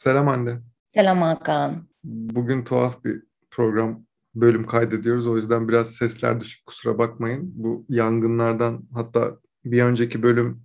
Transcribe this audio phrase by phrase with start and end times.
[0.00, 0.58] Selam Hande.
[0.94, 1.88] Selam Hakan.
[2.04, 5.26] Bugün tuhaf bir program bölüm kaydediyoruz.
[5.26, 7.52] O yüzden biraz sesler düşük kusura bakmayın.
[7.54, 10.62] Bu yangınlardan hatta bir önceki bölüm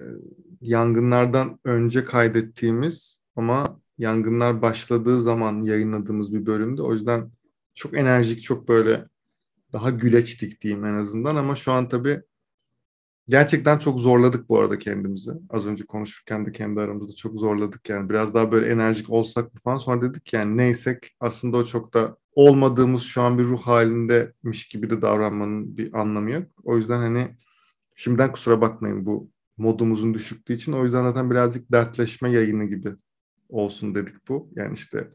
[0.00, 0.04] e,
[0.60, 6.82] yangınlardan önce kaydettiğimiz ama yangınlar başladığı zaman yayınladığımız bir bölümdü.
[6.82, 7.30] O yüzden
[7.74, 9.04] çok enerjik, çok böyle
[9.72, 12.22] daha güleçtik diyeyim en azından ama şu an tabii
[13.28, 15.30] Gerçekten çok zorladık bu arada kendimizi.
[15.50, 18.10] Az önce konuşurken de kendi aramızda çok zorladık yani.
[18.10, 19.78] Biraz daha böyle enerjik olsak mı falan.
[19.78, 24.68] Sonra dedik ki yani neysek aslında o çok da olmadığımız şu an bir ruh halindeymiş
[24.68, 26.48] gibi de davranmanın bir anlamı yok.
[26.64, 27.36] O yüzden hani
[27.94, 30.72] şimdiden kusura bakmayın bu modumuzun düşüktüğü için.
[30.72, 32.94] O yüzden zaten birazcık dertleşme yayını gibi
[33.48, 34.50] olsun dedik bu.
[34.56, 35.08] Yani işte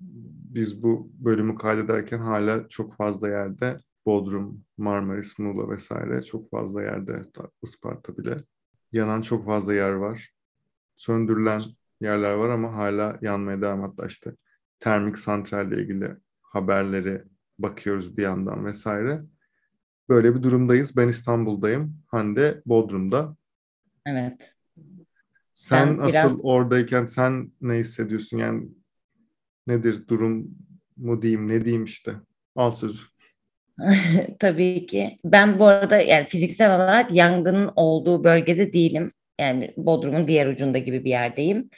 [0.00, 7.22] biz bu bölümü kaydederken hala çok fazla yerde Bodrum, Marmaris, Muğla vesaire çok fazla yerde
[7.62, 8.36] Isparta bile
[8.92, 10.34] yanan çok fazla yer var.
[10.96, 11.60] Söndürülen
[12.00, 14.34] yerler var ama hala yanmaya devam hatta işte
[14.80, 17.24] termik santralle ilgili haberleri
[17.58, 19.20] bakıyoruz bir yandan vesaire.
[20.08, 20.96] Böyle bir durumdayız.
[20.96, 22.02] Ben İstanbul'dayım.
[22.06, 23.36] Hande Bodrum'da.
[24.06, 24.56] Evet.
[25.52, 26.36] Sen ben asıl biraz...
[26.42, 28.38] oradayken sen ne hissediyorsun?
[28.38, 28.68] Yani
[29.66, 30.48] nedir durum
[30.96, 32.14] mu diyeyim ne diyeyim işte.
[32.56, 33.02] Al sözü.
[34.38, 35.18] Tabii ki.
[35.24, 39.12] Ben bu arada yani fiziksel olarak yangının olduğu bölgede değilim.
[39.40, 41.70] Yani Bodrum'un diğer ucunda gibi bir yerdeyim.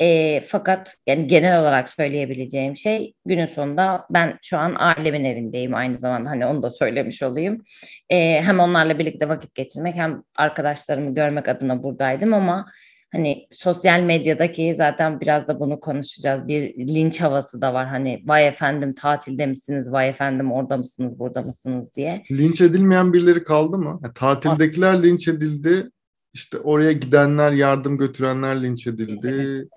[0.00, 5.98] E, fakat yani genel olarak söyleyebileceğim şey günün sonunda ben şu an ailemin evindeyim aynı
[5.98, 7.62] zamanda hani onu da söylemiş olayım.
[8.10, 12.66] E, hem onlarla birlikte vakit geçirmek hem arkadaşlarımı görmek adına buradaydım ama
[13.12, 16.48] hani sosyal medyadaki zaten biraz da bunu konuşacağız.
[16.48, 17.86] Bir linç havası da var.
[17.86, 19.92] Hani vay efendim tatilde misiniz?
[19.92, 21.18] Vay efendim orada mısınız?
[21.18, 22.22] Burada mısınız diye.
[22.30, 24.00] Linç edilmeyen birileri kaldı mı?
[24.02, 25.06] Yani tatildekiler Aslında.
[25.06, 25.90] linç edildi.
[26.34, 29.68] İşte oraya gidenler, yardım götürenler linç edildi.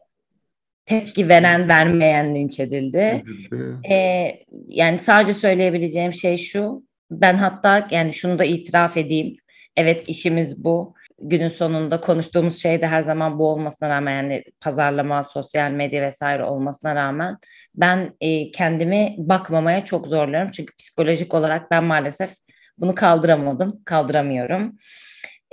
[0.86, 3.24] Tepki veren, vermeyen linç edildi.
[3.24, 3.88] edildi.
[3.90, 6.84] Ee, yani sadece söyleyebileceğim şey şu.
[7.12, 9.36] Ben hatta yani şunu da itiraf edeyim.
[9.78, 15.24] Evet işimiz bu günün sonunda konuştuğumuz şey de her zaman bu olmasına rağmen yani pazarlama,
[15.24, 17.38] sosyal medya vesaire olmasına rağmen
[17.76, 20.52] ben e, kendimi bakmamaya çok zorluyorum.
[20.52, 22.32] Çünkü psikolojik olarak ben maalesef
[22.78, 24.78] bunu kaldıramadım, kaldıramıyorum.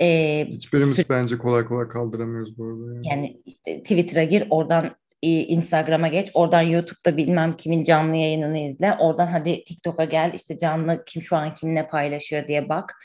[0.01, 2.93] E, Hiçbirimiz bence kolay kolay kaldıramıyoruz bu arada.
[2.93, 8.93] Yani, yani işte Twitter'a gir, oradan Instagram'a geç, oradan YouTube'da bilmem kimin canlı yayınını izle,
[8.99, 12.95] oradan hadi TikTok'a gel, işte canlı kim şu an kimle paylaşıyor diye bak.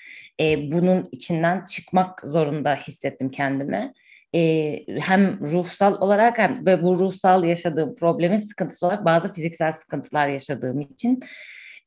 [0.40, 3.92] E, bunun içinden çıkmak zorunda hissettim kendimi.
[4.34, 10.28] E, hem ruhsal olarak hem ve bu ruhsal yaşadığım problemin sıkıntısı olarak bazı fiziksel sıkıntılar
[10.28, 11.20] yaşadığım için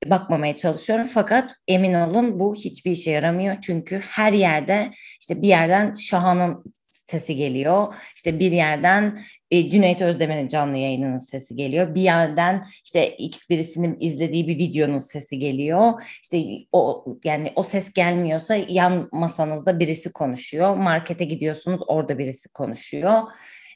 [0.06, 1.08] bakmamaya çalışıyorum.
[1.08, 3.58] Fakat emin olun bu hiçbir işe yaramıyor.
[3.62, 4.92] Çünkü her yerde
[5.22, 6.64] işte bir yerden Şahan'ın
[7.06, 7.96] sesi geliyor.
[8.16, 9.20] İşte bir yerden
[9.52, 11.96] e, Cüneyt Özdemir'in canlı yayınının sesi geliyor.
[11.96, 16.04] Bir yerden işte X birisinin izlediği bir videonun sesi geliyor.
[16.24, 20.76] İşte o yani o ses gelmiyorsa yan masanızda birisi konuşuyor.
[20.76, 23.22] Markete gidiyorsunuz orada birisi konuşuyor.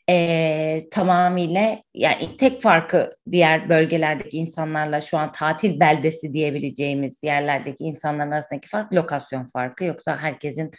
[0.09, 8.31] E, tamamıyla yani tek farkı diğer bölgelerdeki insanlarla şu an tatil beldesi diyebileceğimiz yerlerdeki insanların
[8.31, 9.83] arasındaki fark lokasyon farkı.
[9.83, 10.71] Yoksa herkesin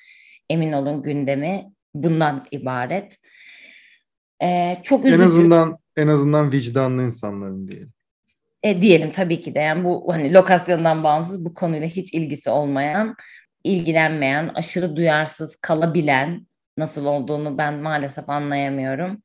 [0.50, 3.18] emin olun gündemi bundan ibaret.
[4.42, 5.22] Ee, çok üzücü.
[5.22, 7.92] En azından en azından vicdanlı insanların diyelim.
[8.62, 13.16] E, diyelim tabii ki de yani bu hani lokasyondan bağımsız bu konuyla hiç ilgisi olmayan,
[13.64, 16.46] ilgilenmeyen, aşırı duyarsız kalabilen
[16.78, 19.22] nasıl olduğunu ben maalesef anlayamıyorum.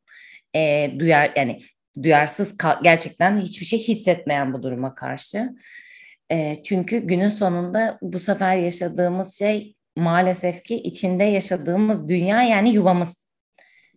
[0.55, 1.61] E, duyar yani
[2.03, 5.49] duyarsız gerçekten hiçbir şey hissetmeyen bu duruma karşı.
[6.31, 13.27] E, çünkü günün sonunda bu sefer yaşadığımız şey maalesef ki içinde yaşadığımız dünya yani yuvamız.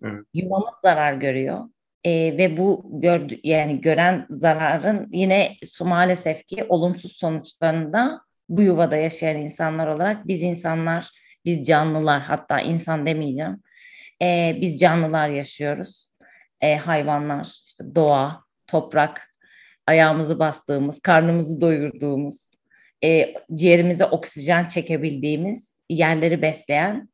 [0.04, 0.25] Evet.
[0.34, 1.64] Yuvamız zarar görüyor.
[2.04, 9.37] E, ve bu gördü yani gören zararın yine maalesef ki olumsuz sonuçlarında bu yuvada yaşayan
[9.37, 11.10] insanlar olarak biz insanlar,
[11.44, 13.62] biz canlılar hatta insan demeyeceğim.
[14.22, 16.10] E, biz canlılar yaşıyoruz.
[16.60, 19.34] E, hayvanlar, işte doğa, toprak,
[19.87, 22.50] ayağımızı bastığımız, karnımızı doyurduğumuz,
[23.05, 27.08] e, ciğerimize oksijen çekebildiğimiz yerleri besleyen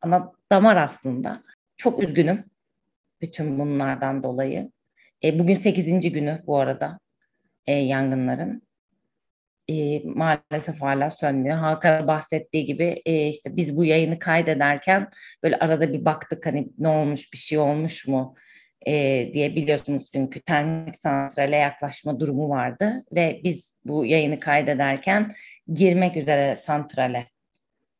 [0.00, 1.42] ama damar aslında.
[1.76, 2.44] Çok üzgünüm
[3.20, 4.70] bütün bunlardan dolayı.
[5.24, 6.12] E, bugün 8.
[6.12, 6.98] günü bu arada
[7.66, 8.62] e, yangınların.
[9.68, 11.56] E, maalesef hala sönmüyor.
[11.56, 15.08] Hakan bahsettiği gibi e, işte biz bu yayını kaydederken
[15.42, 18.34] böyle arada bir baktık hani ne olmuş bir şey olmuş mu
[18.86, 25.34] e, diye biliyorsunuz çünkü termik santrale yaklaşma durumu vardı ve biz bu yayını kaydederken
[25.72, 27.26] girmek üzere santrale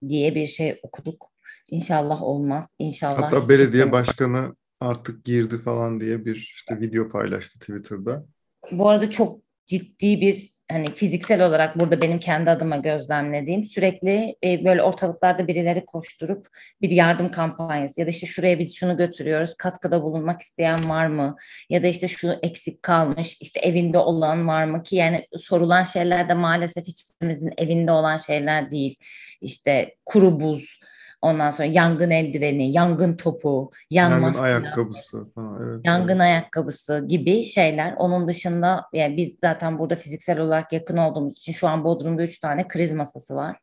[0.02, 1.32] diye bir şey okuduk.
[1.70, 2.74] İnşallah olmaz.
[2.78, 3.22] İnşallah.
[3.22, 8.26] Hatta belediye başkanı artık girdi falan diye bir işte video paylaştı Twitter'da.
[8.72, 14.64] Bu arada çok ciddi bir hani fiziksel olarak burada benim kendi adıma gözlemlediğim sürekli e,
[14.64, 16.46] böyle ortalıklarda birileri koşturup
[16.82, 21.36] bir yardım kampanyası ya da işte şuraya biz şunu götürüyoruz katkıda bulunmak isteyen var mı?
[21.70, 24.82] Ya da işte şu eksik kalmış işte evinde olan var mı?
[24.82, 28.96] Ki yani sorulan şeyler de maalesef hiçbirimizin evinde olan şeyler değil.
[29.40, 30.80] İşte kuru buz
[31.26, 35.62] Ondan sonra yangın eldiveni, yangın topu, yangın ayakkabısı falan.
[35.62, 36.20] Evet, yangın evet.
[36.20, 37.94] ayakkabısı gibi şeyler.
[37.96, 42.38] Onun dışında yani biz zaten burada fiziksel olarak yakın olduğumuz için şu an Bodrum'da üç
[42.38, 43.56] tane kriz masası var.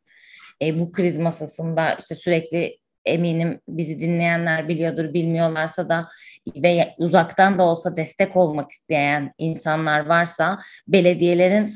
[0.62, 6.08] E, bu kriz masasında işte sürekli eminim bizi dinleyenler biliyordur bilmiyorlarsa da
[6.56, 10.58] ve uzaktan da olsa destek olmak isteyen insanlar varsa
[10.88, 11.66] belediyelerin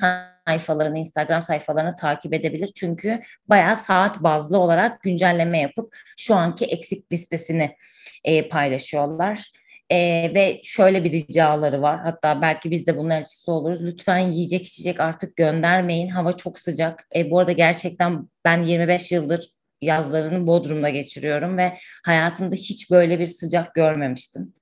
[0.49, 2.71] sayfalarını, Instagram sayfalarını takip edebilir.
[2.75, 7.77] Çünkü bayağı saat bazlı olarak güncelleme yapıp şu anki eksik listesini
[8.25, 9.53] e, paylaşıyorlar.
[9.91, 9.97] E,
[10.35, 12.01] ve şöyle bir ricaları var.
[12.01, 13.83] Hatta belki biz de bunun elçisi oluruz.
[13.83, 16.09] Lütfen yiyecek içecek artık göndermeyin.
[16.09, 17.09] Hava çok sıcak.
[17.17, 21.73] E, bu arada gerçekten ben 25 yıldır yazlarını Bodrum'da geçiriyorum ve
[22.05, 24.55] hayatımda hiç böyle bir sıcak görmemiştim.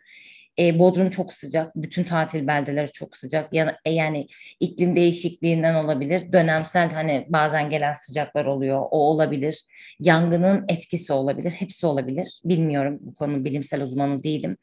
[0.58, 1.72] E, Bodrum çok sıcak.
[1.76, 3.52] Bütün tatil beldeleri çok sıcak.
[3.52, 4.26] Yani, e, yani
[4.60, 6.32] iklim değişikliğinden olabilir.
[6.32, 8.80] Dönemsel hani bazen gelen sıcaklar oluyor.
[8.90, 9.64] O olabilir.
[10.00, 11.50] Yangının etkisi olabilir.
[11.50, 12.40] Hepsi olabilir.
[12.44, 12.98] Bilmiyorum.
[13.00, 14.56] Bu konu bilimsel uzmanı değilim.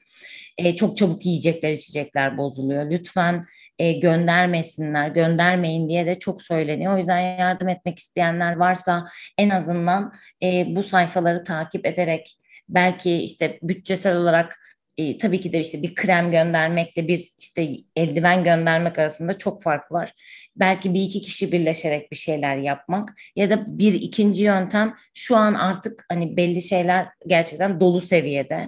[0.57, 2.92] E, çok çabuk yiyecekler, içecekler bozuluyor.
[2.92, 3.46] Lütfen
[3.80, 6.96] e, göndermesinler, göndermeyin diye de çok söyleniyor.
[6.96, 9.06] O yüzden yardım etmek isteyenler varsa
[9.38, 10.13] en azından
[10.44, 12.38] e, bu sayfaları takip ederek
[12.69, 14.62] belki işte bütçesel olarak
[14.98, 19.92] e, tabii ki de işte bir krem göndermekle bir işte eldiven göndermek arasında çok fark
[19.92, 20.13] var.
[20.56, 25.54] Belki bir iki kişi birleşerek bir şeyler yapmak ya da bir ikinci yöntem şu an
[25.54, 28.68] artık hani belli şeyler gerçekten dolu seviyede.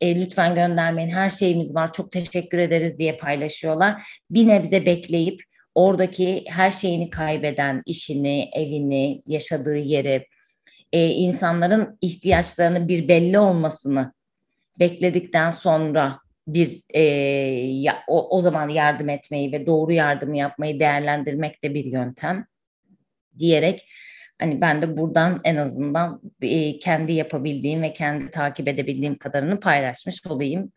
[0.00, 4.02] E, lütfen göndermeyin her şeyimiz var çok teşekkür ederiz diye paylaşıyorlar.
[4.30, 5.42] Bir nebze bekleyip
[5.74, 10.26] oradaki her şeyini kaybeden işini, evini, yaşadığı yeri,
[10.92, 14.12] e, insanların ihtiyaçlarını bir belli olmasını
[14.80, 17.02] bekledikten sonra bir e,
[17.80, 22.46] ya, o, o zaman yardım etmeyi ve doğru yardımı yapmayı değerlendirmek de bir yöntem
[23.38, 23.88] diyerek
[24.38, 30.26] hani ben de buradan en azından e, kendi yapabildiğim ve kendi takip edebildiğim kadarını paylaşmış
[30.26, 30.72] olayım.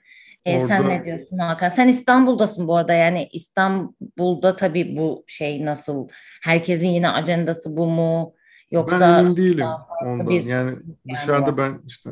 [0.46, 0.68] E, Orada...
[0.68, 1.70] Sen ne diyorsun Hakan?
[1.70, 6.08] Sen İstanbul'dasın bu arada yani İstanbul'da tabii bu şey nasıl?
[6.44, 8.34] Herkesin yine ajandası bu mu?
[8.72, 9.68] Yoksa ben emin değilim
[10.06, 10.30] ondan.
[10.30, 10.78] Bir, yani
[11.14, 12.10] dışarıda yani ben işte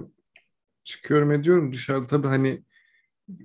[0.83, 2.63] çıkıyorum ediyorum dışarıda tabii hani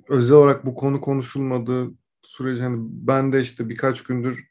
[0.09, 1.91] özel olarak bu konu konuşulmadığı
[2.23, 4.49] sürece hani ben de işte birkaç gündür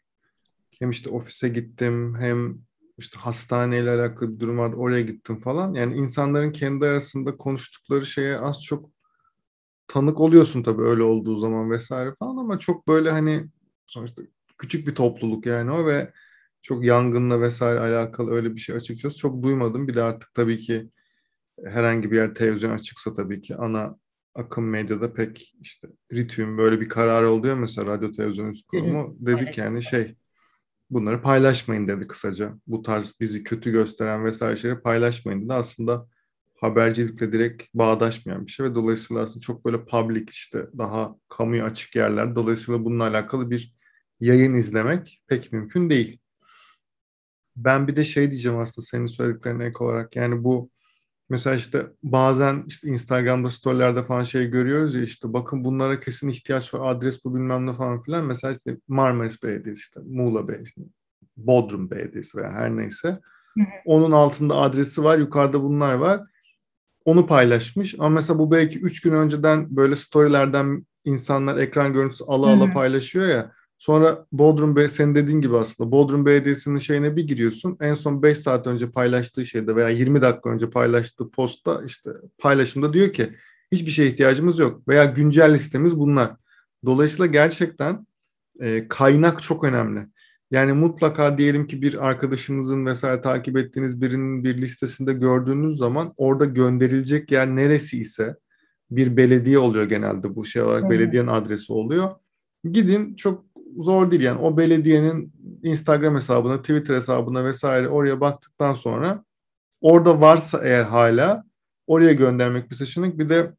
[0.80, 2.58] hem işte ofise gittim hem
[2.98, 5.74] işte hastaneyle alakalı bir durum vardı oraya gittim falan.
[5.74, 8.90] Yani insanların kendi arasında konuştukları şeye az çok
[9.88, 13.46] tanık oluyorsun tabii öyle olduğu zaman vesaire falan ama çok böyle hani
[13.86, 14.22] sonuçta
[14.58, 16.14] küçük bir topluluk yani o ve
[16.62, 19.88] çok yangınla vesaire alakalı öyle bir şey açıkçası çok duymadım.
[19.88, 20.90] Bir de artık tabii ki
[21.64, 23.98] herhangi bir yer televizyon açıksa tabii ki ana
[24.36, 29.58] akım medyada pek işte Ritü'nün böyle bir kararı oluyor mesela radyo televizyon üst kurumu dedik
[29.58, 30.16] yani şey
[30.90, 32.54] bunları paylaşmayın dedi kısaca.
[32.68, 35.54] Bu tarz bizi kötü gösteren vesaire şeyleri paylaşmayın dedi.
[35.54, 36.08] Aslında
[36.56, 41.96] habercilikle direkt bağdaşmayan bir şey ve dolayısıyla aslında çok böyle public işte daha kamuya açık
[41.96, 42.36] yerler.
[42.36, 43.76] Dolayısıyla bununla alakalı bir
[44.20, 46.20] yayın izlemek pek mümkün değil.
[47.56, 50.70] Ben bir de şey diyeceğim aslında senin söylediklerine ek olarak yani bu
[51.30, 56.74] Mesela işte bazen işte Instagram'da storylerde falan şey görüyoruz ya işte bakın bunlara kesin ihtiyaç
[56.74, 58.26] var adres bu bilmem ne falan filan.
[58.26, 60.82] Mesela işte Marmaris Belediyesi işte Muğla Belediyesi,
[61.38, 63.20] Bodrum Belediyesi veya her neyse.
[63.86, 66.22] Onun altında adresi var yukarıda bunlar var.
[67.06, 72.48] Onu paylaşmış ama mesela bu belki üç gün önceden böyle storylerden insanlar ekran görüntüsü ala
[72.48, 73.52] ala paylaşıyor ya.
[73.78, 77.78] Sonra Bodrum Bey senin dediğin gibi aslında Bodrum Belediyesi'nin şeyine bir giriyorsun.
[77.82, 82.94] En son 5 saat önce paylaştığı şeyde veya 20 dakika önce paylaştığı posta işte paylaşımda
[82.94, 83.30] diyor ki
[83.72, 86.32] hiçbir şeye ihtiyacımız yok veya güncel listemiz bunlar.
[86.86, 88.08] Dolayısıyla gerçekten
[88.60, 90.08] e, kaynak çok önemli.
[90.52, 96.46] Yani mutlaka diyelim ki bir arkadaşınızın vesaire takip ettiğiniz birinin bir listesinde gördüğünüz zaman orada
[96.46, 98.36] gönderilecek yer neresi ise
[98.92, 100.92] bir belediye oluyor genelde bu şey olarak evet.
[100.92, 102.10] belediyenin adresi oluyor.
[102.72, 103.46] Gidin çok
[103.78, 109.24] zor değil yani o belediyenin Instagram hesabına, Twitter hesabına vesaire oraya baktıktan sonra
[109.82, 111.44] orada varsa eğer hala
[111.88, 113.20] oraya göndermek bir seçenek.
[113.20, 113.52] Bir de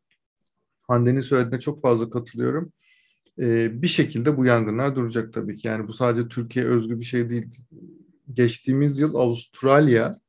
[0.89, 2.73] Hande'nin söylediğine çok fazla katılıyorum.
[3.39, 5.69] Ee, bir şekilde bu yangınlar duracak tabii ki.
[5.69, 7.47] Yani bu sadece Türkiye özgü bir şey değil.
[8.35, 10.21] Geçtiğimiz yıl Avustralya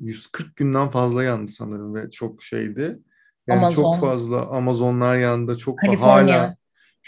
[0.00, 2.98] 140 günden fazla yandı sanırım ve çok şeydi.
[3.46, 3.82] Yani Amazon.
[3.82, 6.40] çok fazla Amazonlar yanında çok Kaliforniya.
[6.42, 6.56] hala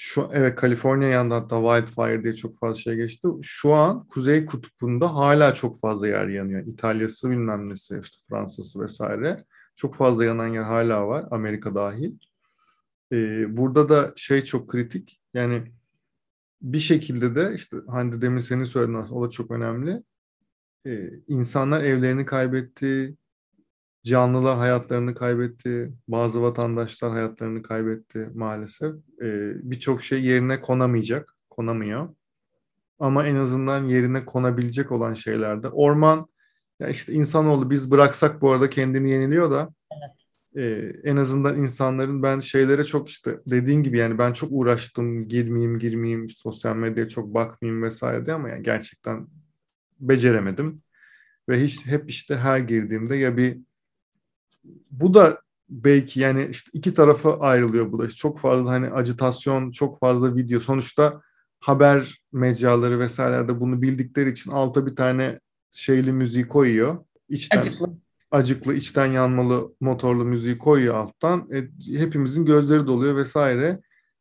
[0.00, 3.28] şu evet Kaliforniya yanında hatta wildfire diye çok fazla şey geçti.
[3.42, 6.66] Şu an Kuzey Kutbu'nda hala çok fazla yer yanıyor.
[6.66, 9.44] İtalya'sı bilmem nesi işte Fransa'sı vesaire.
[9.76, 12.18] Çok fazla yanan yer hala var Amerika dahil.
[13.12, 15.20] Ee, burada da şey çok kritik.
[15.34, 15.72] Yani
[16.62, 20.02] bir şekilde de işte Hande demin senin söylediğin o da çok önemli.
[20.86, 23.16] Ee, insanlar evlerini kaybetti,
[24.08, 28.94] canlılar hayatlarını kaybetti, bazı vatandaşlar hayatlarını kaybetti maalesef.
[29.22, 32.08] Ee, Birçok şey yerine konamayacak, konamıyor.
[32.98, 36.26] Ama en azından yerine konabilecek olan şeylerde orman
[36.80, 39.74] ya işte insanoğlu biz bıraksak bu arada kendini yeniliyor da
[40.56, 45.78] e, en azından insanların ben şeylere çok işte dediğin gibi yani ben çok uğraştım girmeyeyim
[45.78, 49.26] girmeyeyim sosyal medyaya çok bakmayayım vesaire diye ama yani gerçekten
[50.00, 50.82] beceremedim
[51.48, 53.58] ve hiç hep işte her girdiğimde ya bir
[54.90, 58.06] bu da belki yani işte iki tarafa ayrılıyor bu da.
[58.06, 60.60] İşte çok fazla hani acitasyon, çok fazla video.
[60.60, 61.20] Sonuçta
[61.60, 65.40] haber mecraları vesairelerde bunu bildikleri için alta bir tane
[65.72, 66.98] şeyli müziği koyuyor.
[67.28, 67.90] İçten, Acıklı.
[68.30, 71.48] acıklı, içten yanmalı motorlu müziği koyuyor alttan.
[71.52, 73.80] E, hepimizin gözleri doluyor vesaire.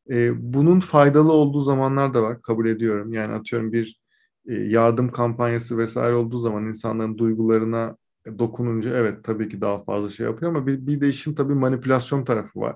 [0.10, 2.42] E, bunun faydalı olduğu zamanlar da var.
[2.42, 3.14] Kabul ediyorum.
[3.14, 4.02] Yani atıyorum bir
[4.48, 7.98] e, yardım kampanyası vesaire olduğu zaman insanların duygularına
[8.40, 12.26] dokununca evet tabii ki daha fazla şey yapıyor ama bir, bir de işin tabii manipülasyon
[12.26, 12.76] tarafı var.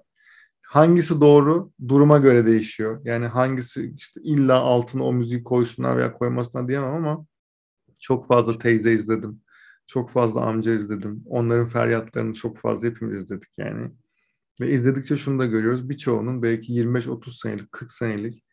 [0.61, 3.01] Hangisi doğru duruma göre değişiyor.
[3.03, 7.25] Yani hangisi işte illa altına o müziği koysunlar veya koymasınlar diyemem ama
[7.99, 9.41] çok fazla teyze izledim.
[9.87, 11.23] Çok fazla amca izledim.
[11.25, 13.91] Onların feryatlarını çok fazla hepimiz izledik yani.
[14.61, 15.89] Ve izledikçe şunu da görüyoruz.
[15.89, 18.43] Birçoğunun belki 25-30 senelik, 40 senelik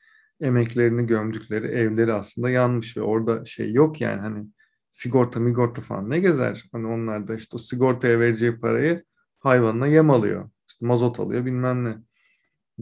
[0.40, 4.48] emeklerini gömdükleri evleri aslında yanmış ve orada şey yok yani hani
[4.90, 6.64] sigorta migorta falan ne gezer?
[6.72, 9.04] Hani onlar da işte o sigortaya vereceği parayı
[9.38, 10.50] hayvanına yem alıyor.
[10.68, 11.94] İşte mazot alıyor bilmem ne.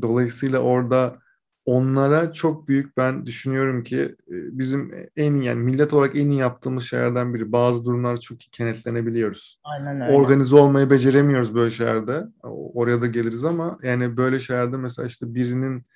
[0.02, 1.18] Dolayısıyla orada
[1.64, 6.40] onlara çok büyük ben düşünüyorum ki e, bizim en iyi yani millet olarak en iyi
[6.40, 7.52] yaptığımız şeylerden biri.
[7.52, 9.60] Bazı durumlar çok iyi kenetlenebiliyoruz.
[9.64, 10.16] Aynen öyle.
[10.16, 12.24] Organize olmayı beceremiyoruz böyle şeylerde.
[12.42, 15.86] Oraya da geliriz ama yani böyle şeylerde mesela işte birinin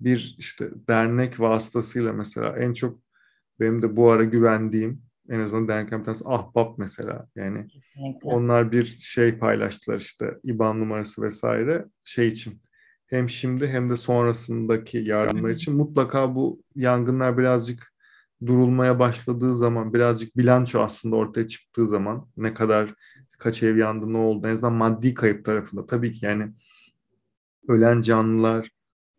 [0.00, 3.00] bir işte dernek vasıtasıyla mesela en çok
[3.60, 7.28] benim de bu ara güvendiğim en azından bir tanesi Ahbap mesela.
[7.36, 8.28] Yani Kesinlikle.
[8.28, 12.62] onlar bir şey paylaştılar işte IBAN numarası vesaire şey için.
[13.06, 17.92] Hem şimdi hem de sonrasındaki yardımlar için mutlaka bu yangınlar birazcık
[18.46, 22.94] durulmaya başladığı zaman birazcık bilanço aslında ortaya çıktığı zaman ne kadar
[23.38, 26.52] kaç ev yandı ne oldu en azından maddi kayıp tarafında tabii ki yani
[27.68, 28.70] ölen canlılar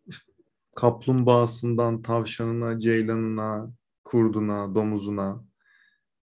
[0.06, 0.32] işte
[0.76, 3.70] kaplumbağasından tavşanına, ceylanına,
[4.04, 5.44] kurduna, domuzuna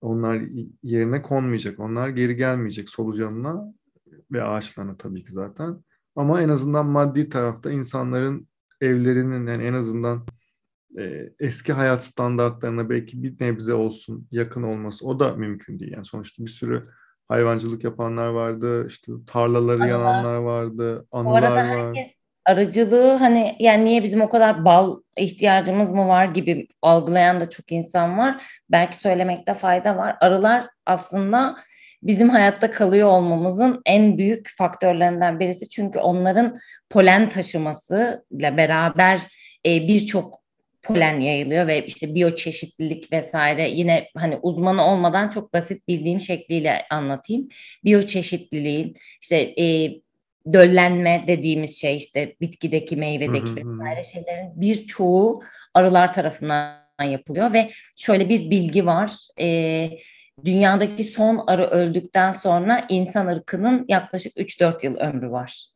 [0.01, 0.41] onlar
[0.83, 1.81] yerine konmayacak.
[1.81, 3.75] Onlar geri gelmeyecek solucanına
[4.33, 5.85] ve ağaçlarına tabii ki zaten.
[6.17, 8.49] Ama en azından maddi tarafta insanların
[8.81, 10.27] evlerinin yani en azından
[10.99, 15.93] e, eski hayat standartlarına belki bir nebze olsun yakın olması o da mümkün değil.
[15.93, 16.89] Yani sonuçta bir sürü
[17.29, 19.89] hayvancılık yapanlar vardı, işte tarlaları Anılar.
[19.89, 21.67] yananlar vardı, Bu anılar arada var.
[21.67, 22.18] herkes
[22.49, 27.73] arıcılığı hani yani niye bizim o kadar bal ihtiyacımız mı var gibi algılayan da çok
[27.73, 28.43] insan var.
[28.71, 30.17] Belki söylemekte fayda var.
[30.21, 31.57] Arılar aslında
[32.03, 35.69] bizim hayatta kalıyor olmamızın en büyük faktörlerinden birisi.
[35.69, 36.59] Çünkü onların
[36.91, 39.21] polen taşımasıyla beraber
[39.67, 40.39] e, birçok
[40.83, 47.49] polen yayılıyor ve işte biyoçeşitlilik vesaire yine hani uzmanı olmadan çok basit bildiğim şekliyle anlatayım.
[47.85, 49.91] Biyoçeşitliliğin işte e,
[50.53, 55.43] döllenme dediğimiz şey işte bitkideki meyvedeki vesaire şeylerin birçoğu
[55.75, 59.13] arılar tarafından yapılıyor ve şöyle bir bilgi var.
[59.41, 59.91] E,
[60.45, 65.67] dünyadaki son arı öldükten sonra insan ırkının yaklaşık 3-4 yıl ömrü var.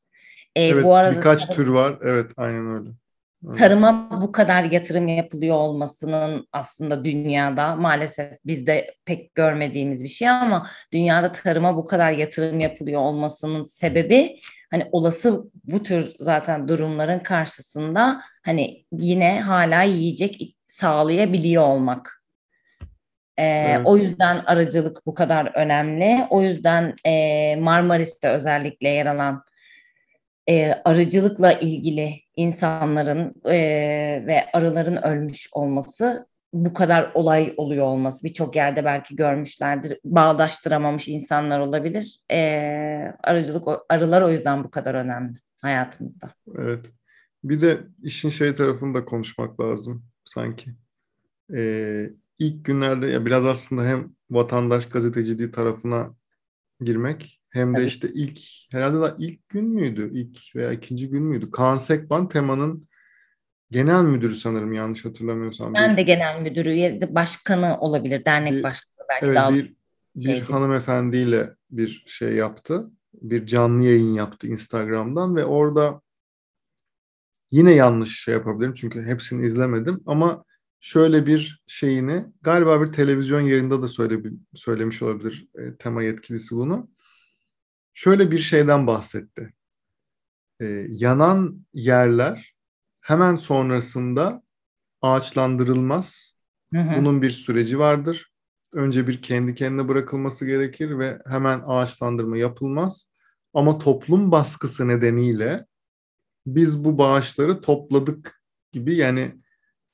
[0.56, 1.98] E, Evet, bu arada birkaç tür var.
[2.04, 2.88] Evet, aynen öyle.
[3.58, 10.66] Tarıma bu kadar yatırım yapılıyor olmasının aslında dünyada maalesef bizde pek görmediğimiz bir şey ama
[10.92, 14.36] dünyada tarıma bu kadar yatırım yapılıyor olmasının sebebi
[14.70, 22.22] hani olası bu tür zaten durumların karşısında hani yine hala yiyecek sağlayabiliyor olmak.
[23.38, 23.80] Ee, Evet.
[23.84, 26.26] O yüzden arıcılık bu kadar önemli.
[26.30, 29.44] O yüzden e, Marmaris'te özellikle yer alan
[30.48, 33.56] e, arıcılıkla ilgili insanların e,
[34.26, 41.60] ve arıların ölmüş olması bu kadar olay oluyor olması birçok yerde belki görmüşlerdir bağdaştıramamış insanlar
[41.60, 42.38] olabilir e,
[43.24, 46.30] arıcılık arılar o yüzden bu kadar önemli hayatımızda.
[46.58, 46.86] Evet.
[47.44, 50.70] Bir de işin şey tarafını da konuşmak lazım sanki.
[51.54, 56.14] Ee, ilk günlerde ya biraz aslında hem vatandaş gazeteciliği tarafına
[56.80, 58.38] girmek Hem de işte ilk
[58.70, 60.10] herhalde da ilk gün müydü?
[60.12, 61.50] İlk veya ikinci gün müydü?
[61.50, 62.88] Kaan Sekban temanın
[63.70, 65.74] genel müdürü sanırım yanlış hatırlamıyorsam.
[65.74, 68.24] Ben bir, de genel müdürü ya da başkanı olabilir.
[68.24, 69.74] Dernek bir, başkanı belki evet, daha bir,
[70.16, 72.90] bir hanımefendiyle bir şey yaptı.
[73.14, 76.00] Bir canlı yayın yaptı Instagram'dan ve orada
[77.50, 80.44] yine yanlış şey yapabilirim çünkü hepsini izlemedim ama
[80.80, 86.91] şöyle bir şeyini galiba bir televizyon yayında da söyle, söylemiş olabilir e, tema yetkilisi bunu.
[87.92, 89.52] Şöyle bir şeyden bahsetti.
[90.60, 92.54] E, yanan yerler
[93.00, 94.42] hemen sonrasında
[95.02, 96.34] ağaçlandırılmaz.
[96.72, 96.96] Hı hı.
[96.96, 98.32] Bunun bir süreci vardır.
[98.72, 103.06] Önce bir kendi kendine bırakılması gerekir ve hemen ağaçlandırma yapılmaz.
[103.54, 105.66] Ama toplum baskısı nedeniyle
[106.46, 109.42] biz bu bağışları topladık gibi yani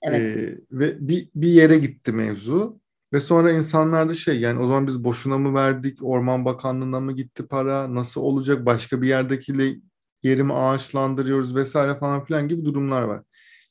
[0.02, 0.36] Evet.
[0.36, 2.80] Ee, ve bir, bir yere gitti mevzu.
[3.12, 5.98] Ve sonra insanlar da şey yani o zaman biz boşuna mı verdik?
[6.02, 7.94] Orman Bakanlığı'na mı gitti para?
[7.94, 8.66] Nasıl olacak?
[8.66, 9.76] Başka bir yerdekiyle
[10.22, 13.22] yerimi ağaçlandırıyoruz vesaire falan filan gibi durumlar var.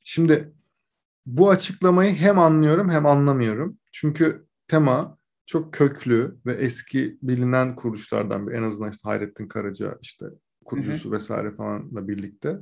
[0.03, 0.53] Şimdi
[1.25, 3.77] bu açıklamayı hem anlıyorum hem anlamıyorum.
[3.91, 10.25] Çünkü tema çok köklü ve eski bilinen kuruluşlardan bir en azından işte Hayrettin Karaca işte
[10.65, 11.15] kurucusu hı hı.
[11.15, 12.57] vesaire falanla birlikte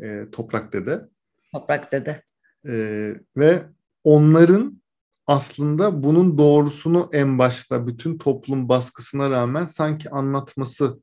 [0.00, 1.08] e, Toprak Dede.
[1.52, 2.22] Toprak Dede.
[2.66, 3.62] Ee, ve
[4.04, 4.81] onların
[5.26, 11.00] aslında bunun doğrusunu en başta bütün toplum baskısına rağmen sanki anlatması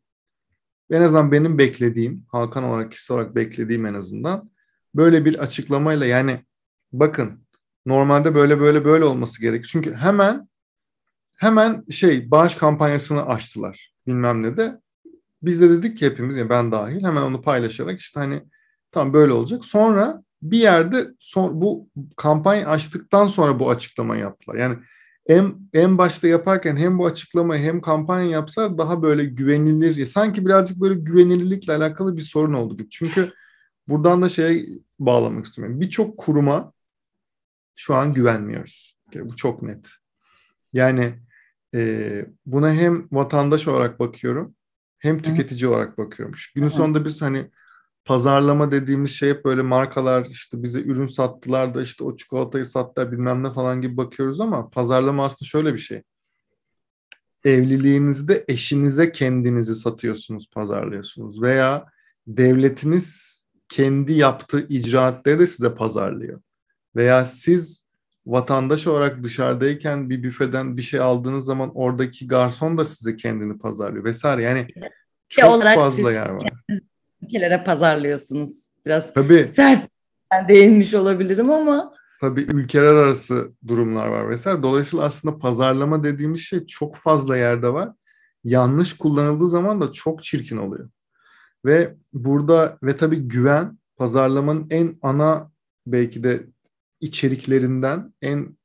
[0.91, 4.49] en azından benim beklediğim, Hakan olarak kişisel olarak beklediğim en azından
[4.95, 6.45] böyle bir açıklamayla yani
[6.91, 7.45] bakın
[7.85, 9.65] normalde böyle böyle böyle olması gerek.
[9.65, 10.49] Çünkü hemen
[11.35, 14.81] hemen şey bağış kampanyasını açtılar bilmem ne de.
[15.41, 18.43] Biz de dedik ki hepimiz yani ben dahil hemen onu paylaşarak işte hani
[18.91, 19.65] tam böyle olacak.
[19.65, 24.55] Sonra bir yerde son, bu kampanya açtıktan sonra bu açıklamayı yaptılar.
[24.55, 24.77] Yani
[25.27, 30.05] en, en başta yaparken hem bu açıklamayı hem kampanya yapsalar daha böyle güvenilir.
[30.05, 32.89] Sanki birazcık böyle güvenilirlikle alakalı bir sorun oldu gibi.
[32.89, 33.31] Çünkü
[33.88, 34.65] buradan da şeye
[35.00, 35.81] bağlamak istiyorum.
[35.81, 36.74] Birçok kuruma
[37.77, 38.98] şu an güvenmiyoruz.
[39.15, 39.89] Bu çok net.
[40.73, 41.13] Yani
[41.75, 44.56] e, buna hem vatandaş olarak bakıyorum
[44.99, 45.69] hem tüketici Hı.
[45.69, 46.36] olarak bakıyorum.
[46.56, 47.52] Günün sonunda biz hani
[48.05, 53.12] pazarlama dediğimiz şey hep böyle markalar işte bize ürün sattılar da işte o çikolatayı sattılar
[53.12, 56.01] bilmem ne falan gibi bakıyoruz ama pazarlama aslında şöyle bir şey.
[57.43, 61.85] Evliliğinizde eşinize kendinizi satıyorsunuz, pazarlıyorsunuz veya
[62.27, 66.41] devletiniz kendi yaptığı icraatları da size pazarlıyor.
[66.95, 67.83] Veya siz
[68.25, 74.03] vatandaş olarak dışarıdayken bir büfeden bir şey aldığınız zaman oradaki garson da size kendini pazarlıyor
[74.03, 74.43] vesaire.
[74.43, 74.67] Yani
[75.29, 76.53] çok fazla yer var
[77.23, 78.69] ülkelere pazarlıyorsunuz.
[78.86, 79.45] Biraz Tabii.
[79.53, 79.89] sert
[80.47, 81.93] değinmiş olabilirim ama.
[82.21, 84.63] Tabii ülkeler arası durumlar var vesaire.
[84.63, 87.89] Dolayısıyla aslında pazarlama dediğimiz şey çok fazla yerde var.
[88.43, 90.89] Yanlış kullanıldığı zaman da çok çirkin oluyor.
[91.65, 95.51] Ve burada ve tabii güven pazarlamanın en ana
[95.88, 96.43] belki de
[96.99, 98.58] içeriklerinden en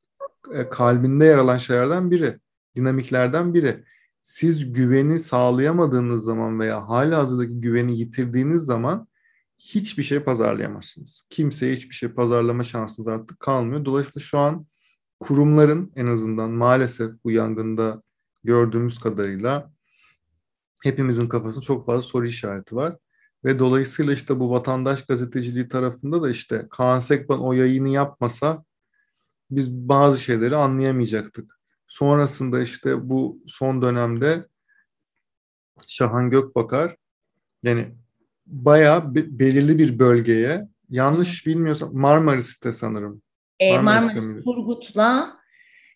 [0.54, 2.38] e, kalbinde yer alan şeylerden biri,
[2.76, 3.84] dinamiklerden biri
[4.24, 9.08] siz güveni sağlayamadığınız zaman veya hala hazırdaki güveni yitirdiğiniz zaman
[9.58, 11.22] hiçbir şey pazarlayamazsınız.
[11.30, 13.84] Kimseye hiçbir şey pazarlama şansınız artık kalmıyor.
[13.84, 14.66] Dolayısıyla şu an
[15.20, 18.02] kurumların en azından maalesef bu yangında
[18.44, 19.72] gördüğümüz kadarıyla
[20.82, 22.96] hepimizin kafasında çok fazla soru işareti var.
[23.44, 28.64] Ve dolayısıyla işte bu vatandaş gazeteciliği tarafında da işte Kaan Sekban o yayını yapmasa
[29.50, 31.53] biz bazı şeyleri anlayamayacaktık.
[31.94, 34.44] Sonrasında işte bu son dönemde
[35.86, 36.96] Şahan Gökbakar
[37.62, 37.86] yani
[38.46, 43.22] bayağı be- belirli bir bölgeye yanlış bilmiyorsam Marmaris'te sanırım.
[43.60, 45.36] E, Marmaris Turgut'la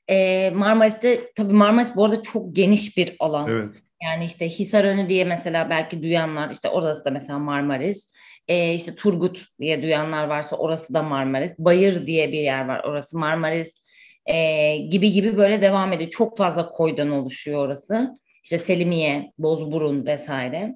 [0.09, 3.49] e, Marmaris'te tabii Marmaris bu arada çok geniş bir alan.
[3.51, 3.83] Evet.
[4.03, 8.09] Yani işte Hisarönü diye mesela belki duyanlar işte orası da mesela Marmaris.
[8.49, 11.59] E, işte Turgut diye duyanlar varsa orası da Marmaris.
[11.59, 13.88] Bayır diye bir yer var orası Marmaris
[14.29, 16.11] e, gibi gibi böyle devam ediyor.
[16.11, 18.19] Çok fazla koydan oluşuyor orası.
[18.45, 20.75] İşte Selimiye, Bozburun vesaire.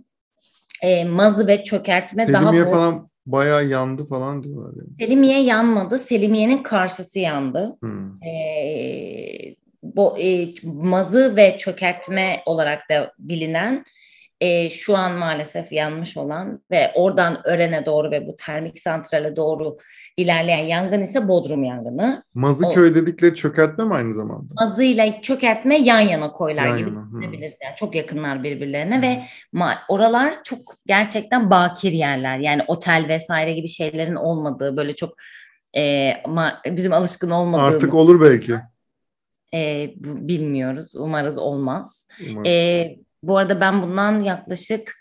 [0.82, 2.52] E, mazı ve çökertme Selimiye daha...
[2.52, 4.72] Selimiye falan bayağı yandı falan diyorlar.
[4.76, 4.88] Yani.
[5.00, 5.98] Selimiye yanmadı.
[5.98, 7.76] Selimiye'nin karşısı yandı.
[7.80, 8.22] Hmm.
[8.22, 13.84] E, bo, e, mazı ve çökertme olarak da bilinen
[14.42, 19.76] e, şu an maalesef yanmış olan ve oradan Ören'e doğru ve bu termik santrale doğru
[20.16, 22.24] ilerleyen yangın ise Bodrum yangını.
[22.34, 24.54] Mazıköy o, dedikleri çökertme mi aynı zamanda?
[24.54, 27.58] Mazı ile çökertme yan yana koylar yan gibi düşünebilirsin.
[27.62, 29.02] Yani çok yakınlar birbirlerine hmm.
[29.02, 29.22] ve
[29.54, 32.38] ma- oralar çok gerçekten bakir yerler.
[32.38, 35.14] Yani otel vesaire gibi şeylerin olmadığı böyle çok
[35.76, 37.74] e, ma- bizim alışkın olmadığımız.
[37.74, 38.54] Artık olur belki.
[39.54, 40.94] E, bilmiyoruz.
[40.94, 42.08] Umarız olmaz.
[42.30, 42.48] Umarız.
[42.48, 44.94] E, Bu arada ben bundan yaklaşık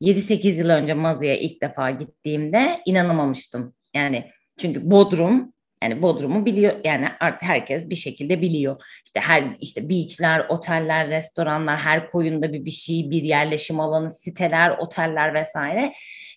[0.00, 3.74] 7-8 yıl önce Mazı'ya ilk defa gittiğimde inanamamıştım.
[3.94, 8.82] Yani çünkü Bodrum yani Bodrum'u biliyor yani artık herkes bir şekilde biliyor.
[9.04, 14.70] İşte her işte beachler, oteller, restoranlar, her koyunda bir bir şey, bir yerleşim alanı, siteler,
[14.78, 15.92] oteller vesaire.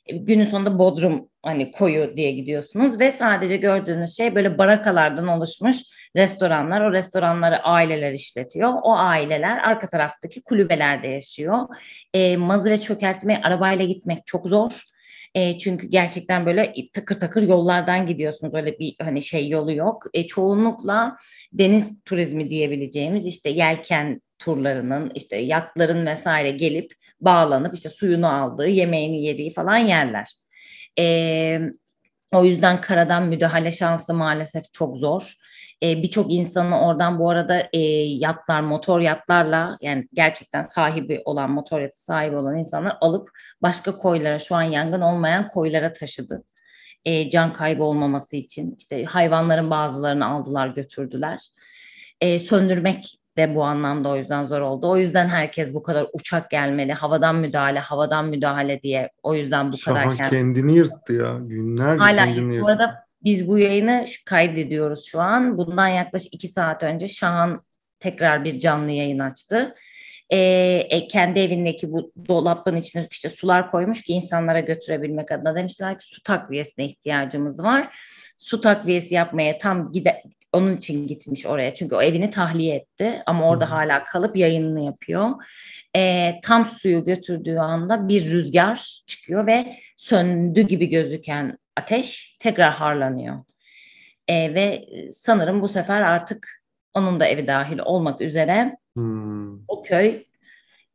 [0.09, 5.77] E, günün sonunda Bodrum hani koyu diye gidiyorsunuz ve sadece gördüğünüz şey böyle barakalardan oluşmuş
[6.15, 6.81] restoranlar.
[6.81, 8.73] O restoranları aileler işletiyor.
[8.83, 11.67] O aileler arka taraftaki kulübelerde yaşıyor.
[12.13, 12.81] E, mazı ve
[13.41, 14.83] arabayla gitmek çok zor
[15.35, 18.53] e, çünkü gerçekten böyle takır takır yollardan gidiyorsunuz.
[18.53, 20.03] Öyle bir hani şey yolu yok.
[20.13, 21.17] E, çoğunlukla
[21.53, 29.25] deniz turizmi diyebileceğimiz işte yelken turlarının işte yatların vesaire gelip bağlanıp işte suyunu aldığı, yemeğini
[29.25, 30.27] yediği falan yerler.
[30.99, 31.59] E,
[32.33, 35.35] o yüzden karadan müdahale şansı maalesef çok zor.
[35.83, 41.81] E, Birçok insanı oradan bu arada e, yatlar, motor yatlarla yani gerçekten sahibi olan, motor
[41.81, 43.29] yatı sahibi olan insanlar alıp
[43.61, 46.43] başka koylara, şu an yangın olmayan koylara taşıdı.
[47.05, 48.75] E, can kaybı olmaması için.
[48.77, 51.39] işte hayvanların bazılarını aldılar, götürdüler.
[52.21, 54.89] E, söndürmek de bu anlamda o yüzden zor oldu.
[54.89, 59.77] O yüzden herkes bu kadar uçak gelmeli, havadan müdahale, havadan müdahale diye o yüzden bu
[59.77, 61.37] Şahan kadar kendini yırttı ya.
[61.41, 62.65] Günlerce Hala kendini yırttı.
[62.65, 65.57] bu arada biz bu yayını kaydediyoruz şu an.
[65.57, 67.61] Bundan yaklaşık iki saat önce Şahan
[67.99, 69.75] tekrar bir canlı yayın açtı.
[70.33, 76.05] Ee, kendi evindeki bu dolabın içine işte sular koymuş ki insanlara götürebilmek adına demişler ki
[76.05, 77.95] su takviyesine ihtiyacımız var.
[78.37, 83.49] Su takviyesi yapmaya tam gide onun için gitmiş oraya çünkü o evini tahliye etti ama
[83.49, 83.71] orada hmm.
[83.71, 85.29] hala kalıp yayınını yapıyor.
[85.95, 93.43] Ee, tam suyu götürdüğü anda bir rüzgar çıkıyor ve söndü gibi gözüken ateş tekrar harlanıyor.
[94.27, 99.55] E, ve sanırım bu sefer artık onun da evi dahil olmak üzere hmm.
[99.67, 100.23] o köy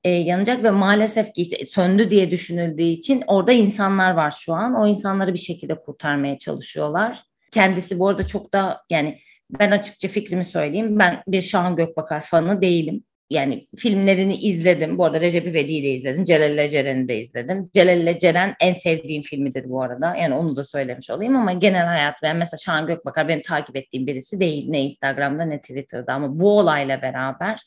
[0.04, 4.74] e, yanacak ve maalesef ki işte söndü diye düşünüldüğü için orada insanlar var şu an.
[4.74, 7.24] O insanları bir şekilde kurtarmaya çalışıyorlar.
[7.50, 9.18] Kendisi bu arada çok da yani
[9.50, 10.98] ben açıkça fikrimi söyleyeyim.
[10.98, 14.98] Ben bir Şahan Gökbakar fanı değilim yani filmlerini izledim.
[14.98, 16.24] Bu arada Recep İvedik'i de izledim.
[16.24, 17.70] Celal Ceren'i de izledim.
[17.74, 20.16] Celal Ceren en sevdiğim filmidir bu arada.
[20.16, 24.06] Yani onu da söylemiş olayım ama genel hayat ben mesela Şahan Gökbakar benim takip ettiğim
[24.06, 24.64] birisi değil.
[24.68, 27.60] Ne Instagram'da ne Twitter'da ama bu olayla beraber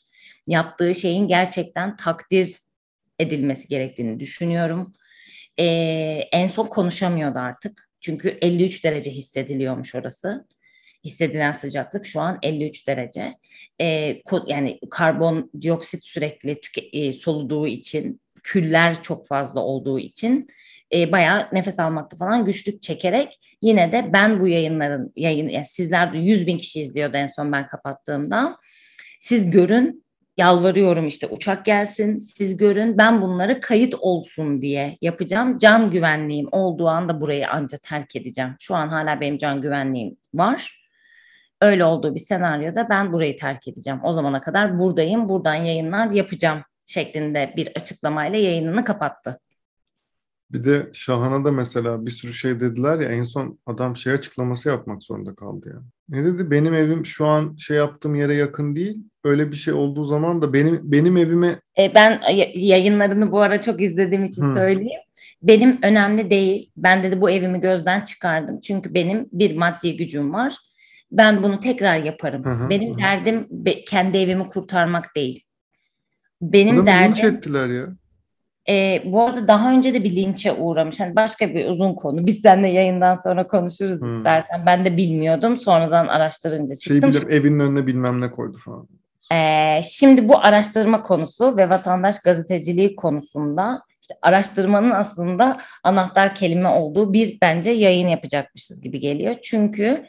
[0.46, 2.56] yaptığı şeyin gerçekten takdir
[3.18, 4.92] edilmesi gerektiğini düşünüyorum.
[5.58, 5.64] Ee,
[6.32, 7.88] en son konuşamıyordu artık.
[8.00, 10.46] Çünkü 53 derece hissediliyormuş orası
[11.08, 13.34] hissedilen sıcaklık şu an 53 derece.
[13.80, 14.16] E,
[14.46, 16.60] yani karbon dioksit sürekli
[16.92, 20.48] e, soluduğu için, küller çok fazla olduğu için
[20.94, 26.12] e, bayağı nefes almakta falan güçlük çekerek yine de ben bu yayınların yayın yani sizler
[26.12, 28.56] de 100 bin kişi izliyordu en son ben kapattığımda.
[29.18, 30.04] Siz görün
[30.36, 35.58] yalvarıyorum işte uçak gelsin siz görün ben bunları kayıt olsun diye yapacağım.
[35.58, 38.54] Can güvenliğim olduğu anda burayı anca terk edeceğim.
[38.60, 40.77] Şu an hala benim can güvenliğim var
[41.60, 44.00] öyle olduğu bir senaryoda ben burayı terk edeceğim.
[44.04, 49.40] O zamana kadar buradayım, buradan yayınlar yapacağım şeklinde bir açıklamayla yayınını kapattı.
[50.52, 54.68] Bir de Şahan'a da mesela bir sürü şey dediler ya en son adam şey açıklaması
[54.68, 55.82] yapmak zorunda kaldı ya.
[56.08, 56.50] Ne dedi?
[56.50, 58.98] Benim evim şu an şey yaptığım yere yakın değil.
[59.24, 62.20] Öyle bir şey olduğu zaman da benim benim evime e, ben
[62.54, 64.54] yayınlarını bu ara çok izlediğim için Hı.
[64.54, 65.00] söyleyeyim.
[65.42, 66.70] Benim önemli değil.
[66.76, 68.60] Ben dedi bu evimi gözden çıkardım.
[68.60, 70.56] Çünkü benim bir maddi gücüm var
[71.10, 72.44] ben bunu tekrar yaparım.
[72.44, 72.98] Hı hı, Benim hı.
[72.98, 75.44] derdim be, kendi evimi kurtarmak değil.
[76.42, 77.08] Benim Adamı derdim...
[77.08, 77.86] linç ettiler ya.
[78.68, 81.00] E, bu arada daha önce de bir linçe uğramış.
[81.00, 82.26] Hani başka bir uzun konu.
[82.26, 84.16] Biz seninle yayından sonra konuşuruz hmm.
[84.16, 84.66] istersen.
[84.66, 85.56] Ben de bilmiyordum.
[85.56, 87.12] Sonradan araştırınca şey çıktım.
[87.12, 88.88] Şey bilirim, evinin önüne bilmem ne koydu falan.
[89.32, 97.12] E, şimdi bu araştırma konusu ve vatandaş gazeteciliği konusunda işte araştırmanın aslında anahtar kelime olduğu
[97.12, 99.36] bir bence yayın yapacakmışız gibi geliyor.
[99.42, 100.06] Çünkü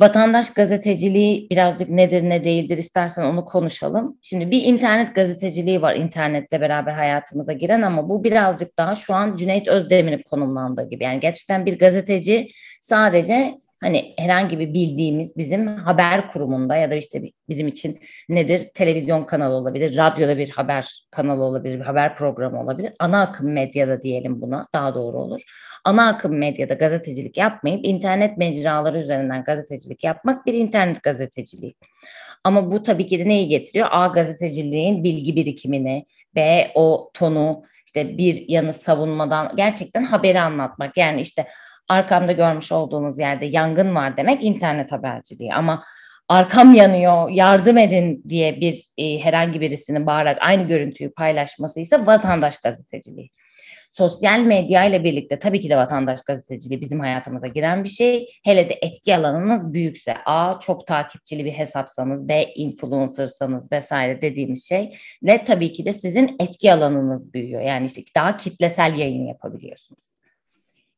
[0.00, 4.18] Vatandaş gazeteciliği birazcık nedir ne değildir istersen onu konuşalım.
[4.22, 9.36] Şimdi bir internet gazeteciliği var internetle beraber hayatımıza giren ama bu birazcık daha şu an
[9.36, 11.04] Cüneyt Özdemir'in konumlandığı gibi.
[11.04, 12.48] Yani gerçekten bir gazeteci
[12.80, 19.24] sadece hani herhangi bir bildiğimiz bizim haber kurumunda ya da işte bizim için nedir televizyon
[19.24, 22.92] kanalı olabilir, radyoda bir haber kanalı olabilir, bir haber programı olabilir.
[22.98, 25.40] Ana akım medyada diyelim buna daha doğru olur.
[25.84, 31.74] Ana akım medyada gazetecilik yapmayıp internet mecraları üzerinden gazetecilik yapmak bir internet gazeteciliği.
[32.44, 33.88] Ama bu tabii ki de neyi getiriyor?
[33.90, 40.96] A gazeteciliğin bilgi birikimini ve o tonu işte bir yanı savunmadan gerçekten haberi anlatmak.
[40.96, 41.46] Yani işte
[41.90, 45.84] arkamda görmüş olduğunuz yerde yangın var demek internet haberciliği ama
[46.28, 52.56] arkam yanıyor yardım edin diye bir e, herhangi birisinin bağırarak aynı görüntüyü paylaşması ise vatandaş
[52.56, 53.30] gazeteciliği.
[53.92, 58.28] Sosyal medya ile birlikte tabii ki de vatandaş gazeteciliği bizim hayatımıza giren bir şey.
[58.44, 64.96] Hele de etki alanınız büyükse A çok takipçili bir hesapsanız, B influencersanız vesaire dediğimiz şey
[65.22, 67.62] ve tabii ki de sizin etki alanınız büyüyor.
[67.62, 70.09] Yani işte daha kitlesel yayın yapabiliyorsunuz.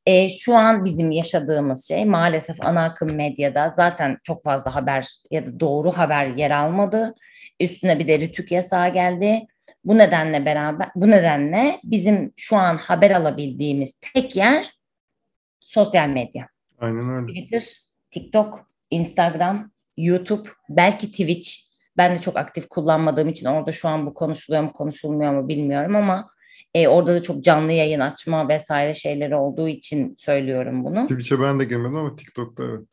[0.06, 5.46] E, şu an bizim yaşadığımız şey maalesef ana akım medyada zaten çok fazla haber ya
[5.46, 7.14] da doğru haber yer almadı.
[7.60, 9.46] Üstüne bir de rütük yasağı geldi.
[9.84, 14.70] Bu nedenle beraber bu nedenle bizim şu an haber alabildiğimiz tek yer
[15.60, 16.48] sosyal medya.
[16.78, 17.26] Aynen öyle.
[17.26, 17.62] Twitter,
[18.10, 21.50] TikTok, Instagram, YouTube, belki Twitch.
[21.96, 25.96] Ben de çok aktif kullanmadığım için orada şu an bu konuşuluyor mu konuşulmuyor mu bilmiyorum
[25.96, 26.31] ama
[26.74, 31.02] e, orada da çok canlı yayın açma vesaire şeyleri olduğu için söylüyorum bunu.
[31.02, 32.86] Twitch'e ben de girmedim ama TikTok'ta evet.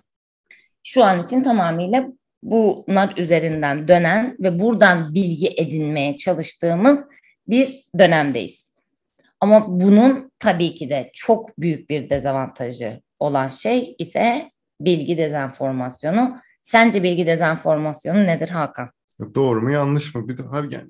[0.83, 2.07] Şu an için tamamıyla
[2.43, 7.05] bunlar üzerinden dönen ve buradan bilgi edinmeye çalıştığımız
[7.47, 8.73] bir dönemdeyiz.
[9.39, 14.51] Ama bunun tabii ki de çok büyük bir dezavantajı olan şey ise
[14.81, 16.39] bilgi dezenformasyonu.
[16.61, 18.89] Sence bilgi dezenformasyonu nedir Hakan?
[19.35, 20.27] Doğru mu yanlış mı?
[20.27, 20.89] Bir de yani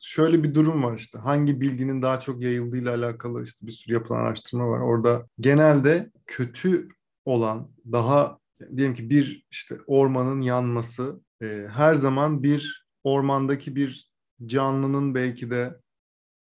[0.00, 4.18] şöyle bir durum var işte hangi bilginin daha çok yayıldığıyla alakalı işte bir sürü yapılan
[4.20, 4.80] araştırma var.
[4.80, 6.88] Orada genelde kötü
[7.24, 8.38] olan daha
[8.76, 14.10] diyelim ki bir işte ormanın yanması e, her zaman bir ormandaki bir
[14.46, 15.80] canlının belki de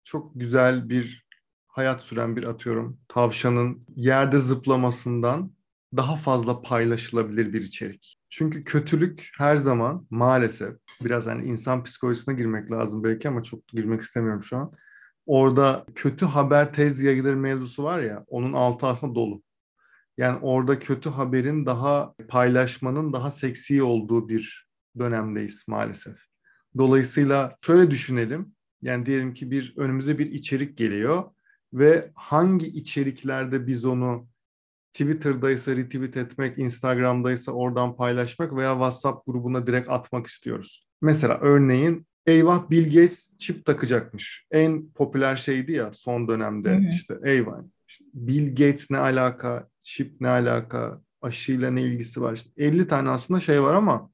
[0.04, 1.26] çok güzel bir
[1.68, 5.52] hayat süren bir atıyorum tavşanın yerde zıplamasından
[5.96, 8.17] daha fazla paylaşılabilir bir içerik.
[8.30, 14.02] Çünkü kötülük her zaman maalesef biraz hani insan psikolojisine girmek lazım belki ama çok girmek
[14.02, 14.72] istemiyorum şu an.
[15.26, 19.42] Orada kötü haber tez yayılır mevzusu var ya onun altı aslında dolu.
[20.18, 26.16] Yani orada kötü haberin daha paylaşmanın daha seksi olduğu bir dönemdeyiz maalesef.
[26.78, 28.54] Dolayısıyla şöyle düşünelim.
[28.82, 31.24] Yani diyelim ki bir önümüze bir içerik geliyor
[31.72, 34.28] ve hangi içeriklerde biz onu
[34.92, 40.86] Twitter'daysa retweet etmek, Instagram'daysa oradan paylaşmak veya WhatsApp grubuna direkt atmak istiyoruz.
[41.02, 44.46] Mesela örneğin eyvah Bill Gates çip takacakmış.
[44.50, 46.88] En popüler şeydi ya son dönemde hı.
[46.88, 47.58] işte eyvah.
[48.14, 52.32] Bill Gates ne alaka, çip ne alaka, aşıyla ne ilgisi var?
[52.32, 54.10] İşte 50 tane aslında şey var ama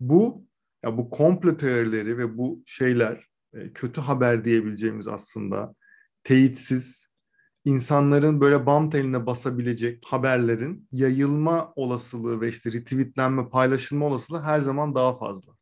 [0.00, 0.46] bu
[0.84, 5.74] ya bu komplo teorileri ve bu şeyler e, kötü haber diyebileceğimiz aslında
[6.24, 7.05] teyitsiz
[7.66, 14.94] insanların böyle bam teline basabilecek haberlerin yayılma olasılığı ve işte retweetlenme, paylaşılma olasılığı her zaman
[14.94, 15.52] daha fazla.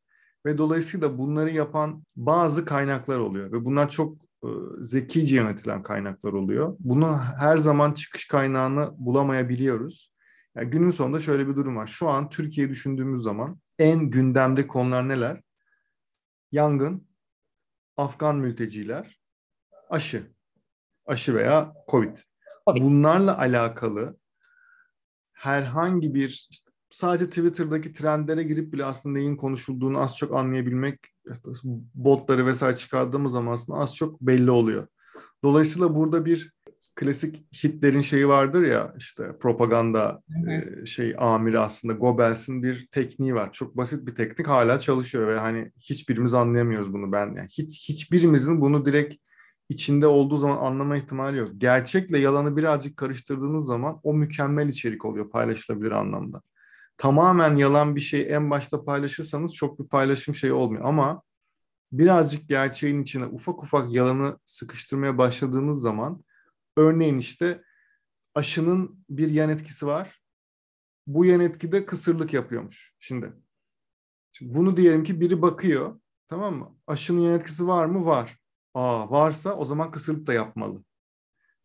[0.47, 4.49] Ve dolayısıyla bunları yapan bazı kaynaklar oluyor ve bunlar çok e,
[4.81, 6.77] zekice yönetilen kaynaklar oluyor.
[6.79, 10.13] Bunun her zaman çıkış kaynağını bulamayabiliyoruz.
[10.57, 11.87] Yani günün sonunda şöyle bir durum var.
[11.87, 15.43] Şu an Türkiye düşündüğümüz zaman en gündemde konular neler?
[16.53, 17.09] Yangın,
[17.97, 19.21] Afgan mülteciler,
[19.91, 20.34] aşı
[21.07, 22.17] aşı veya COVID.
[22.67, 22.83] COVID.
[22.83, 24.17] Bunlarla alakalı
[25.33, 30.99] herhangi bir işte sadece Twitter'daki trendlere girip bile aslında neyin konuşulduğunu az çok anlayabilmek
[31.95, 34.87] botları vesaire çıkardığımız zaman aslında az çok belli oluyor.
[35.45, 36.53] Dolayısıyla burada bir
[36.95, 43.53] klasik Hitler'in şeyi vardır ya işte propaganda e, şey amiri aslında Goebbels'in bir tekniği var.
[43.53, 48.61] Çok basit bir teknik hala çalışıyor ve hani hiçbirimiz anlayamıyoruz bunu ben yani hiç hiçbirimizin
[48.61, 49.17] bunu direkt
[49.69, 51.51] içinde olduğu zaman anlama ihtimali yok.
[51.59, 56.43] Gerçekle yalanı birazcık karıştırdığınız zaman o mükemmel içerik oluyor paylaşılabilir anlamda.
[56.97, 61.23] Tamamen yalan bir şey en başta paylaşırsanız çok bir paylaşım şeyi olmuyor ama
[61.93, 66.25] birazcık gerçeğin içine ufak ufak yalanı sıkıştırmaya başladığınız zaman
[66.77, 67.63] örneğin işte
[68.35, 70.21] aşının bir yan etkisi var.
[71.07, 73.33] Bu yan etkide kısırlık yapıyormuş şimdi.
[74.33, 76.77] Şimdi bunu diyelim ki biri bakıyor tamam mı?
[76.87, 78.07] Aşının yan etkisi var mı?
[78.07, 78.44] Var.
[78.75, 80.85] Aa, varsa o zaman kısırlık da yapmalı.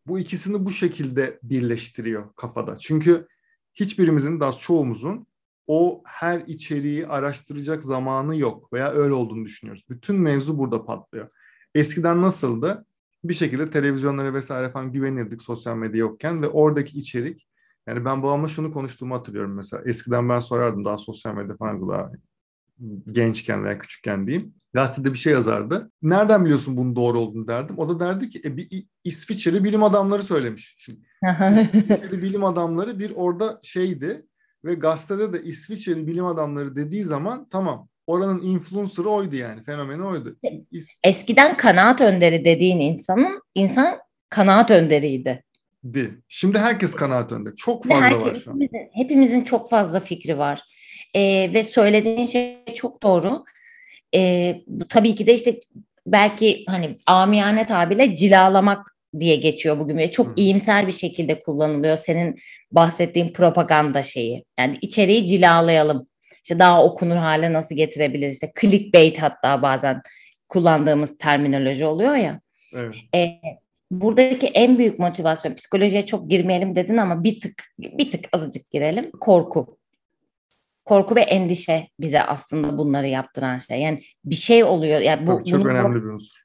[0.06, 2.78] Bu ikisini bu şekilde birleştiriyor kafada.
[2.78, 3.26] Çünkü
[3.74, 5.26] hiçbirimizin, daha çoğumuzun
[5.66, 9.84] o her içeriği araştıracak zamanı yok veya öyle olduğunu düşünüyoruz.
[9.88, 11.30] Bütün mevzu burada patlıyor.
[11.74, 12.86] Eskiden nasıldı?
[13.24, 17.48] Bir şekilde televizyonlara vesaire falan güvenirdik sosyal medya yokken ve oradaki içerik
[17.86, 19.82] yani ben babamla şunu konuştuğumu hatırlıyorum mesela.
[19.86, 22.10] Eskiden ben sorardım daha sosyal medya falan daha
[23.12, 24.54] gençken veya küçükken diyeyim.
[24.72, 25.90] Gazetede bir şey yazardı.
[26.02, 27.78] Nereden biliyorsun bunun doğru olduğunu derdim.
[27.78, 30.76] O da derdi ki e, bir İsviçreli bilim adamları söylemiş.
[30.78, 31.00] Şimdi,
[31.60, 34.26] İsviçreli bilim adamları bir orada şeydi
[34.64, 40.36] ve gazetede de İsviçreli bilim adamları dediği zaman tamam oranın influencer'ı oydu yani fenomeni oydu.
[41.04, 45.44] Eskiden kanaat önderi dediğin insanın insan kanaat önderiydi.
[45.94, 46.10] Di.
[46.28, 47.56] Şimdi herkes kanaat önderi.
[47.56, 48.54] Çok fazla herkes, var şu an.
[48.54, 50.62] Hepimizin, hepimizin çok fazla fikri var
[51.14, 53.44] E, ve söylediğin şey çok doğru.
[54.14, 55.60] E, bu tabii ki de işte
[56.06, 62.38] belki hani amiyane tabirle cilalamak diye geçiyor bugün ve çok iyimser bir şekilde kullanılıyor senin
[62.72, 64.44] bahsettiğin propaganda şeyi.
[64.58, 66.06] Yani içeriği cilalayalım.
[66.42, 68.34] İşte daha okunur hale nasıl getirebiliriz?
[68.34, 70.02] İşte clickbait hatta bazen
[70.48, 72.40] kullandığımız terminoloji oluyor ya.
[72.74, 72.94] Evet.
[73.14, 73.40] E,
[73.90, 79.10] buradaki en büyük motivasyon psikolojiye çok girmeyelim dedin ama bir tık bir tık azıcık girelim.
[79.10, 79.79] Korku.
[80.90, 83.80] Korku ve endişe bize aslında bunları yaptıran şey.
[83.80, 85.00] Yani bir şey oluyor.
[85.00, 86.40] Yani bu Tabii çok önemli bir unsur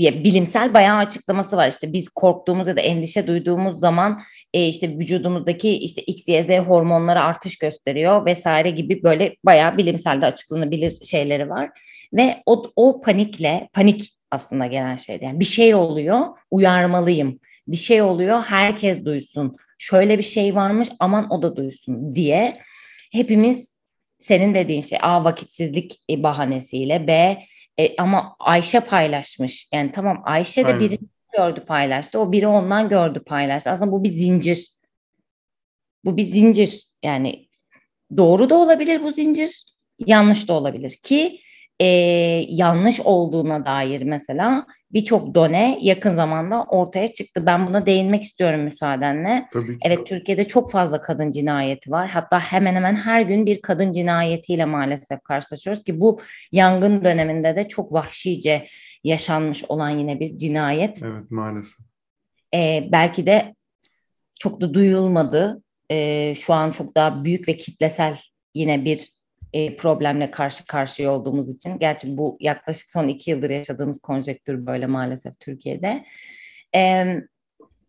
[0.00, 1.68] bilimsel bayağı açıklaması var.
[1.68, 4.20] İşte biz korktuğumuz ya da endişe duyduğumuz zaman
[4.54, 10.20] e, işte vücudumuzdaki işte X, Y, Z hormonları artış gösteriyor vesaire gibi böyle bayağı bilimsel
[10.20, 11.70] de açıklanabilir şeyleri var.
[12.12, 17.40] Ve o, o panikle, panik aslında gelen şey yani bir şey oluyor, uyarmalıyım.
[17.68, 19.56] Bir şey oluyor, herkes duysun.
[19.78, 22.56] Şöyle bir şey varmış, aman o da duysun diye
[23.12, 23.71] hepimiz
[24.22, 27.42] senin dediğin şey A vakitsizlik bahanesiyle B
[27.78, 29.68] e, ama Ayşe paylaşmış.
[29.72, 30.80] Yani tamam Ayşe de Aynen.
[30.80, 32.18] birini gördü paylaştı.
[32.18, 33.70] O biri ondan gördü paylaştı.
[33.70, 34.70] Aslında bu bir zincir.
[36.04, 36.82] Bu bir zincir.
[37.02, 37.48] Yani
[38.16, 39.64] doğru da olabilir bu zincir.
[40.06, 41.40] Yanlış da olabilir ki
[41.82, 41.86] e,
[42.48, 47.46] yanlış olduğuna dair mesela birçok done yakın zamanda ortaya çıktı.
[47.46, 49.48] Ben buna değinmek istiyorum müsaadenle.
[49.52, 49.78] Tabii ki.
[49.82, 52.08] Evet Türkiye'de çok fazla kadın cinayeti var.
[52.10, 56.20] Hatta hemen hemen her gün bir kadın cinayetiyle maalesef karşılaşıyoruz ki bu
[56.52, 58.66] yangın döneminde de çok vahşice
[59.04, 61.02] yaşanmış olan yine bir cinayet.
[61.02, 61.78] Evet maalesef.
[62.54, 63.54] Ee, belki de
[64.40, 65.62] çok da duyulmadı.
[65.90, 68.16] Ee, şu an çok daha büyük ve kitlesel
[68.54, 69.21] yine bir
[69.52, 71.78] e, problemle karşı karşıya olduğumuz için.
[71.78, 76.04] Gerçi bu yaklaşık son iki yıldır yaşadığımız konjektür böyle maalesef Türkiye'de.
[76.74, 77.14] E,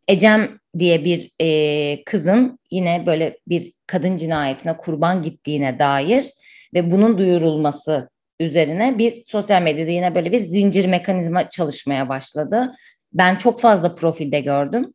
[0.08, 6.26] Ecem diye bir e, kızın yine böyle bir kadın cinayetine kurban gittiğine dair
[6.74, 12.76] ve bunun duyurulması üzerine bir sosyal medyada yine böyle bir zincir mekanizma çalışmaya başladı.
[13.14, 14.94] Ben çok fazla profilde gördüm.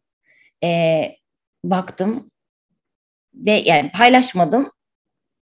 [0.64, 1.02] E,
[1.64, 2.30] baktım
[3.34, 4.70] ve yani paylaşmadım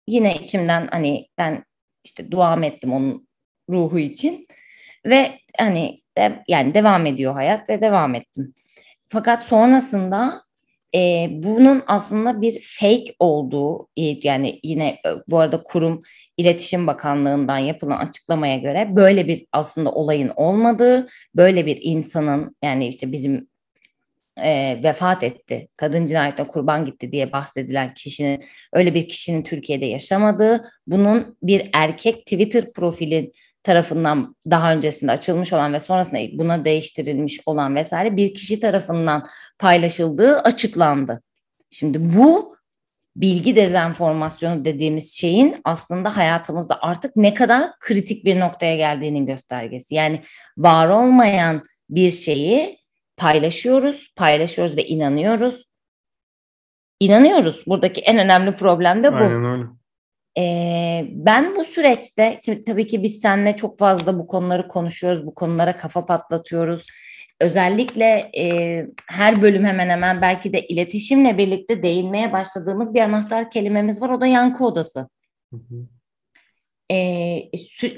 [0.07, 1.65] yine içimden hani ben
[2.05, 3.29] işte duam ettim onun
[3.71, 4.47] ruhu için
[5.07, 8.55] ve hani de, yani devam ediyor hayat ve devam ettim.
[9.07, 10.45] Fakat sonrasında
[10.95, 16.03] e, bunun aslında bir fake olduğu yani yine e, bu arada kurum
[16.37, 23.13] İletişim Bakanlığı'ndan yapılan açıklamaya göre böyle bir aslında olayın olmadığı, böyle bir insanın yani işte
[23.13, 23.49] bizim
[24.43, 30.71] e, vefat etti, kadın cinayetine kurban gitti diye bahsedilen kişinin öyle bir kişinin Türkiye'de yaşamadığı,
[30.87, 37.77] bunun bir erkek Twitter profili tarafından daha öncesinde açılmış olan ve sonrasında buna değiştirilmiş olan
[37.77, 41.23] vesaire bir kişi tarafından paylaşıldığı açıklandı.
[41.71, 42.57] Şimdi bu
[43.17, 49.95] bilgi dezenformasyonu dediğimiz şeyin aslında hayatımızda artık ne kadar kritik bir noktaya geldiğinin göstergesi.
[49.95, 50.23] Yani
[50.59, 52.84] var olmayan bir şeyi
[53.17, 55.65] paylaşıyoruz, paylaşıyoruz ve inanıyoruz.
[57.01, 57.65] İnanıyoruz.
[57.67, 59.17] Buradaki en önemli problem de bu.
[59.17, 59.65] Aynen öyle.
[60.39, 65.35] Ee, ben bu süreçte, şimdi tabii ki biz seninle çok fazla bu konuları konuşuyoruz, bu
[65.35, 66.87] konulara kafa patlatıyoruz.
[67.41, 74.03] Özellikle e, her bölüm hemen hemen belki de iletişimle birlikte değinmeye başladığımız bir anahtar kelimemiz
[74.03, 74.11] var.
[74.11, 75.09] O da yankı odası.
[75.53, 75.87] Hı hı
[76.91, 77.51] e,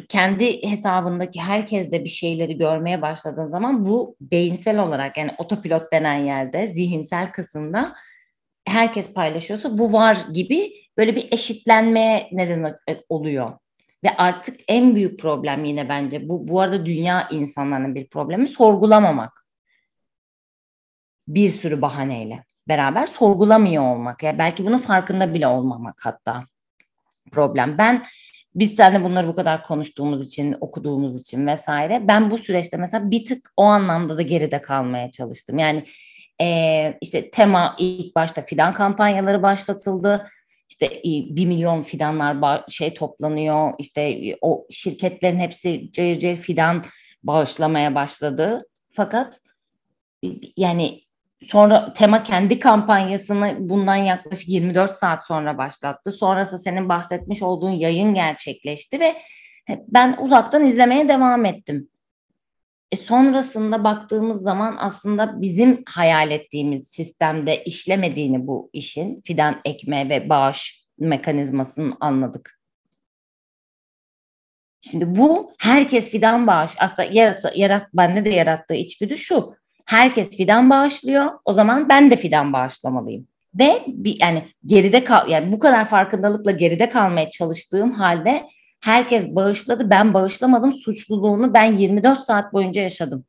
[0.08, 6.24] kendi hesabındaki herkes de bir şeyleri görmeye başladığın zaman bu beyinsel olarak yani otopilot denen
[6.24, 7.94] yerde zihinsel kısımda
[8.66, 12.76] herkes paylaşıyorsa bu var gibi böyle bir eşitlenmeye neden
[13.08, 13.52] oluyor.
[14.04, 19.46] Ve artık en büyük problem yine bence bu bu arada dünya insanların bir problemi sorgulamamak.
[21.28, 24.22] Bir sürü bahaneyle beraber sorgulamıyor olmak.
[24.22, 26.44] Yani belki bunun farkında bile olmamak hatta
[27.30, 27.78] problem.
[27.78, 28.04] Ben
[28.54, 32.08] biz seninle bunları bu kadar konuştuğumuz için, okuduğumuz için vesaire.
[32.08, 35.58] Ben bu süreçte mesela bir tık o anlamda da geride kalmaya çalıştım.
[35.58, 35.84] Yani
[36.42, 40.30] e, işte tema ilk başta fidan kampanyaları başlatıldı.
[40.68, 43.72] İşte bir milyon fidanlar şey toplanıyor.
[43.78, 46.84] İşte o şirketlerin hepsi cayır cayır fidan
[47.22, 48.66] bağışlamaya başladı.
[48.90, 49.40] Fakat
[50.56, 51.05] yani
[51.44, 56.12] Sonra Tema kendi kampanyasını bundan yaklaşık 24 saat sonra başlattı.
[56.12, 59.22] Sonrası senin bahsetmiş olduğun yayın gerçekleşti ve
[59.88, 61.88] ben uzaktan izlemeye devam ettim.
[62.92, 70.28] E sonrasında baktığımız zaman aslında bizim hayal ettiğimiz sistemde işlemediğini bu işin fidan ekme ve
[70.28, 72.60] bağış mekanizmasını anladık.
[74.80, 79.56] Şimdi bu herkes fidan bağış aslında yarat, yarat bende de yarattığı içgüdü şu
[79.86, 81.30] herkes fidan bağışlıyor.
[81.44, 83.26] O zaman ben de fidan bağışlamalıyım.
[83.54, 88.46] Ve bir, yani geride kal yani bu kadar farkındalıkla geride kalmaya çalıştığım halde
[88.84, 89.90] herkes bağışladı.
[89.90, 90.72] Ben bağışlamadım.
[90.72, 93.24] Suçluluğunu ben 24 saat boyunca yaşadım.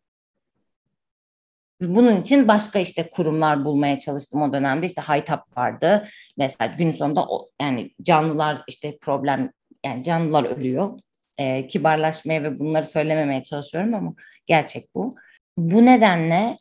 [1.81, 4.85] Bunun için başka işte kurumlar bulmaya çalıştım o dönemde.
[4.85, 6.07] İşte Haytap vardı.
[6.37, 9.51] Mesela gün sonunda o, yani canlılar işte problem
[9.85, 10.99] yani canlılar ölüyor.
[11.37, 14.13] Ee, kibarlaşmaya ve bunları söylememeye çalışıyorum ama
[14.45, 15.15] gerçek bu.
[15.57, 16.57] Bu nedenle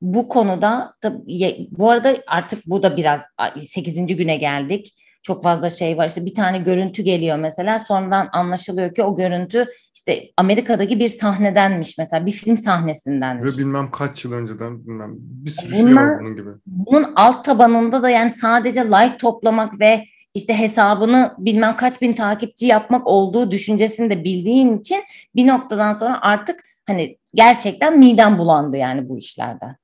[0.00, 3.22] bu konuda tabii, bu arada artık burada biraz
[3.62, 4.16] 8.
[4.16, 5.02] güne geldik.
[5.22, 6.08] Çok fazla şey var.
[6.08, 7.78] İşte bir tane görüntü geliyor mesela.
[7.78, 12.26] Sonradan anlaşılıyor ki o görüntü işte Amerika'daki bir sahnedenmiş mesela.
[12.26, 13.54] Bir film sahnesindenmiş.
[13.54, 16.50] Ve bilmem kaç yıl önceden bilmem bir sürü Bunlar, şey var bunun gibi.
[16.66, 22.66] Bunun alt tabanında da yani sadece like toplamak ve işte hesabını bilmem kaç bin takipçi
[22.66, 25.02] yapmak olduğu düşüncesini de bildiğin için
[25.36, 29.76] bir noktadan sonra artık hani gerçekten midem bulandı yani bu işlerden.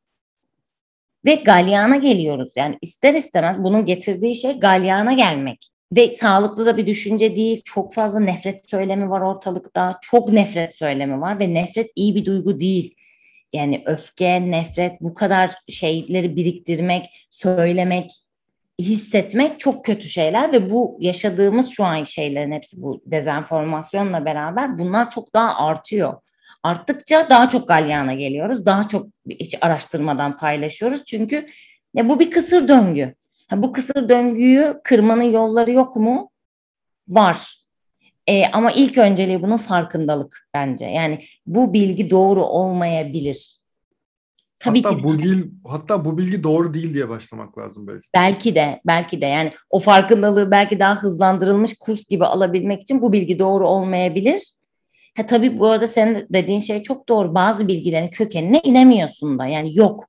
[1.25, 2.53] Ve galyana geliyoruz.
[2.57, 5.69] Yani ister istemez bunun getirdiği şey galyana gelmek.
[5.97, 7.63] Ve sağlıklı da bir düşünce değil.
[7.65, 9.99] Çok fazla nefret söylemi var ortalıkta.
[10.03, 12.95] Çok nefret söylemi var ve nefret iyi bir duygu değil.
[13.53, 18.11] Yani öfke, nefret bu kadar şeyleri biriktirmek, söylemek,
[18.79, 25.11] hissetmek çok kötü şeyler ve bu yaşadığımız şu an şeylerin hepsi bu dezenformasyonla beraber bunlar
[25.11, 26.15] çok daha artıyor
[26.63, 28.67] arttıkça daha çok galyana geliyoruz.
[28.67, 31.05] Daha çok hiç araştırmadan paylaşıyoruz.
[31.05, 31.47] Çünkü
[31.95, 33.15] ya bu bir kısır döngü.
[33.49, 36.31] Ha, bu kısır döngüyü kırmanın yolları yok mu?
[37.09, 37.63] Var.
[38.27, 40.87] E, ama ilk önceliği bunun farkındalık bence.
[40.87, 43.63] Yani bu bilgi doğru olmayabilir.
[44.59, 45.05] Tabii hatta ki.
[45.05, 48.09] bu değil, hatta bu bilgi doğru değil diye başlamak lazım belki.
[48.15, 53.13] Belki de, belki de yani o farkındalığı belki daha hızlandırılmış kurs gibi alabilmek için bu
[53.13, 54.53] bilgi doğru olmayabilir.
[55.17, 57.35] Ha, tabii bu arada senin dediğin şey çok doğru.
[57.35, 59.47] Bazı bilgilerin kökenine inemiyorsun da.
[59.47, 60.05] Yani yok.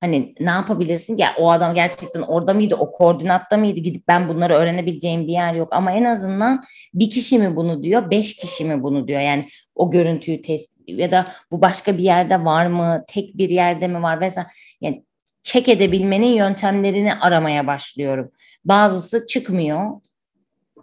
[0.00, 2.74] Hani ne yapabilirsin ya o adam gerçekten orada mıydı?
[2.74, 3.80] O koordinatta mıydı?
[3.80, 5.68] Gidip ben bunları öğrenebileceğim bir yer yok.
[5.70, 8.10] Ama en azından bir kişi mi bunu diyor?
[8.10, 9.20] Beş kişi mi bunu diyor?
[9.20, 13.04] Yani o görüntüyü test ya da bu başka bir yerde var mı?
[13.08, 14.20] Tek bir yerde mi var?
[14.20, 14.48] Vesaire.
[14.80, 15.04] Yani
[15.42, 18.30] çek edebilmenin yöntemlerini aramaya başlıyorum.
[18.64, 19.90] Bazısı çıkmıyor.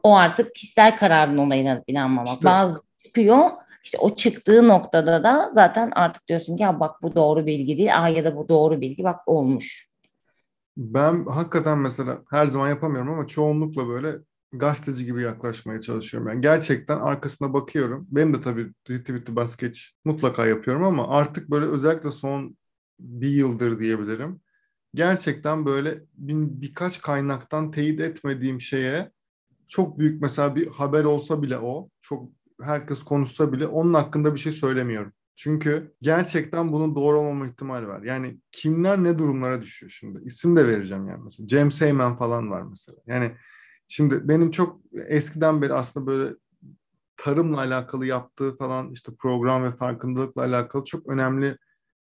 [0.03, 2.34] O artık kişisel kararın olayına inanmamak.
[2.34, 2.85] İşte, bazı
[3.16, 3.49] çıkıyor.
[3.84, 8.03] İşte o çıktığı noktada da zaten artık diyorsun ki ya bak bu doğru bilgi değil.
[8.03, 9.89] Aa ya da bu doğru bilgi bak olmuş.
[10.78, 14.18] Ben hakikaten mesela her zaman yapamıyorum ama çoğunlukla böyle
[14.51, 16.30] gazeteci gibi yaklaşmaya çalışıyorum.
[16.30, 18.07] Yani gerçekten arkasına bakıyorum.
[18.11, 22.57] Benim de tabii retweet'i baskeç mutlaka yapıyorum ama artık böyle özellikle son
[22.99, 24.41] bir yıldır diyebilirim.
[24.93, 29.11] Gerçekten böyle bir, birkaç kaynaktan teyit etmediğim şeye
[29.68, 32.30] çok büyük mesela bir haber olsa bile o çok
[32.62, 35.14] herkes konuşsa bile onun hakkında bir şey söylemiyorum.
[35.36, 38.03] Çünkü gerçekten bunun doğru olmama ihtimali var.
[38.03, 40.22] Yani kimler ne durumlara düşüyor şimdi?
[40.26, 41.47] İsim de vereceğim yani mesela.
[41.47, 42.97] James Heyman falan var mesela.
[43.08, 43.32] Yani
[43.88, 46.36] şimdi benim çok eskiden beri aslında böyle
[47.18, 51.58] tarımla alakalı yaptığı falan işte program ve farkındalıkla alakalı çok önemli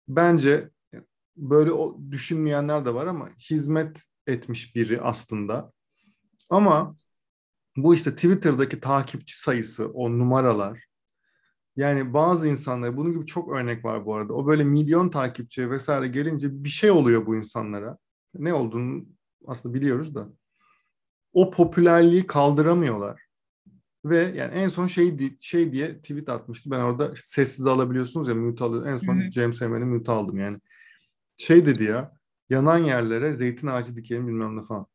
[0.09, 0.71] bence
[1.37, 5.73] böyle o düşünmeyenler de var ama hizmet etmiş biri aslında.
[6.51, 6.97] Ama
[7.85, 10.85] bu işte Twitter'daki takipçi sayısı, o numaralar.
[11.77, 14.33] Yani bazı insanlar, bunun gibi çok örnek var bu arada.
[14.33, 17.99] O böyle milyon takipçi vesaire gelince bir şey oluyor bu insanlara.
[18.35, 19.05] Ne olduğunu
[19.47, 20.29] aslında biliyoruz da.
[21.33, 23.21] O popülerliği kaldıramıyorlar.
[24.05, 26.71] Ve yani en son şey şey diye tweet atmıştı.
[26.71, 28.87] Ben orada sessiz alabiliyorsunuz ya mute alıyor.
[28.87, 29.33] En son Hı-hı.
[29.33, 30.59] James Eman'i mute aldım yani.
[31.37, 32.13] Şey dedi ya
[32.51, 34.87] yanan yerlere zeytin ağacı dikelim bilmem ne falan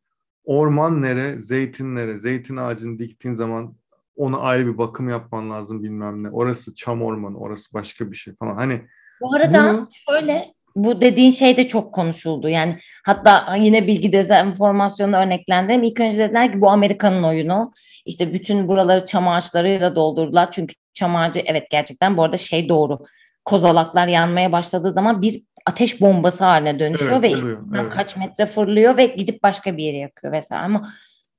[0.46, 3.76] orman nere, zeytin nere, zeytin ağacını diktiğin zaman
[4.16, 6.30] ona ayrı bir bakım yapman lazım bilmem ne.
[6.30, 8.56] Orası çam ormanı, orası başka bir şey falan.
[8.56, 8.82] Hani
[9.22, 9.89] bu arada bunu...
[9.91, 12.50] şöyle bu dediğin şey de çok konuşuldu.
[12.50, 15.84] Yani hatta yine bilgi dezenformasyonu örneklendireyim.
[15.84, 17.74] İlk önce dediler ki bu Amerika'nın oyunu.
[18.06, 20.52] İşte bütün buraları çam ağaçlarıyla doldurdular.
[20.52, 23.00] Çünkü çam ağacı evet gerçekten bu arada şey doğru.
[23.46, 27.93] Kozalaklar yanmaya başladığı zaman bir ateş bombası haline dönüşüyor evet, ve işte evet.
[27.93, 30.93] kaç metre fırlıyor ve gidip başka bir yere yakıyor vesaire ama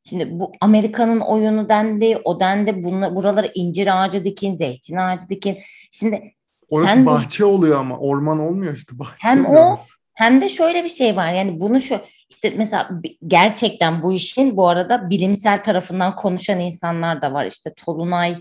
[0.08, 5.58] şimdi bu Amerika'nın oyunu dendi, o dendi, bunla, buralara incir ağacı dikin, zeytin ağacı dikin.
[5.90, 6.34] Şimdi
[6.70, 9.16] Orası sen bahçe de, oluyor ama orman olmuyor işte bahçe.
[9.18, 9.76] Hem o
[10.14, 12.00] hem de şöyle bir şey var yani bunu şu
[12.30, 12.90] işte mesela
[13.26, 17.46] gerçekten bu işin bu arada bilimsel tarafından konuşan insanlar da var.
[17.46, 18.36] İşte Tolunay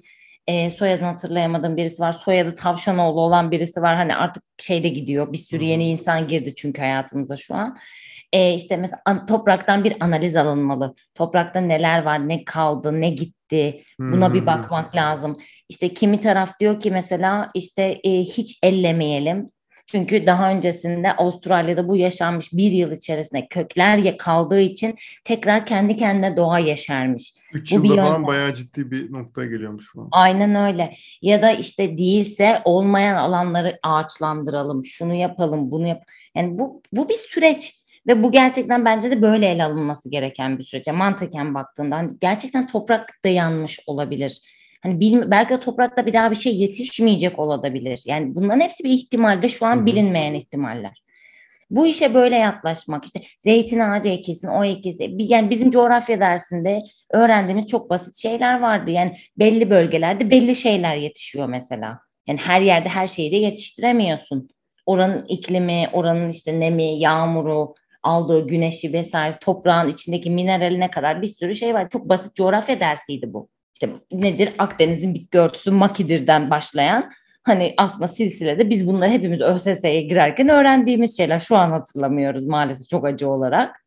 [0.47, 2.11] e, soyadını hatırlayamadığım birisi var.
[2.11, 3.95] Soyadı Tavşanoğlu olan birisi var.
[3.95, 5.33] Hani artık şeyde gidiyor.
[5.33, 7.77] Bir sürü yeni insan girdi çünkü hayatımıza şu an.
[8.33, 10.95] E, işte mesela topraktan bir analiz alınmalı.
[11.15, 13.83] Toprakta neler var, ne kaldı, ne gitti.
[13.99, 15.37] Buna bir bakmak lazım.
[15.69, 19.49] İşte kimi taraf diyor ki mesela işte e, hiç ellemeyelim.
[19.85, 26.37] Çünkü daha öncesinde Avustralya'da bu yaşanmış bir yıl içerisinde kökler kaldığı için tekrar kendi kendine
[26.37, 27.33] doğa yeşermiş.
[27.53, 30.07] Üç bu yılda falan bayağı ciddi bir noktaya geliyormuş falan.
[30.11, 30.93] Aynen öyle.
[31.21, 36.03] Ya da işte değilse olmayan alanları ağaçlandıralım, şunu yapalım, bunu yap.
[36.35, 37.73] Yani bu bu bir süreç
[38.07, 40.87] ve bu gerçekten bence de böyle ele alınması gereken bir süreç.
[40.87, 44.41] Mantıken baktığında hani gerçekten toprak da yanmış olabilir
[44.83, 48.03] Hani bil, belki toprakta bir daha bir şey yetişmeyecek olabilir.
[48.05, 49.85] Yani bunların hepsi bir ihtimal ve şu an Hı-hı.
[49.85, 51.03] bilinmeyen ihtimaller.
[51.69, 55.19] Bu işe böyle yaklaşmak işte zeytin ağacı ekilsin, o ekilsin.
[55.19, 56.81] Yani bizim coğrafya dersinde
[57.11, 58.91] öğrendiğimiz çok basit şeyler vardı.
[58.91, 61.99] Yani belli bölgelerde belli şeyler yetişiyor mesela.
[62.27, 64.49] Yani her yerde her şeyi de yetiştiremiyorsun.
[64.85, 67.73] Oranın iklimi, oranın işte nemi, yağmuru,
[68.03, 71.89] aldığı güneşi vesaire, toprağın içindeki mineraline kadar bir sürü şey var.
[71.89, 73.49] Çok basit coğrafya dersiydi bu
[73.83, 77.11] işte nedir Akdeniz'in bitki örtüsü Makidir'den başlayan
[77.43, 83.05] hani aslında silsilede biz bunları hepimiz ÖSS'ye girerken öğrendiğimiz şeyler şu an hatırlamıyoruz maalesef çok
[83.05, 83.83] acı olarak.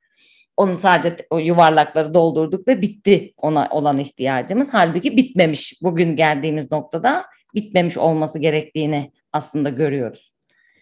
[0.57, 4.75] Onu sadece o yuvarlakları doldurduk ve bitti ona olan ihtiyacımız.
[4.75, 5.83] Halbuki bitmemiş.
[5.83, 7.25] Bugün geldiğimiz noktada
[7.55, 10.35] bitmemiş olması gerektiğini aslında görüyoruz.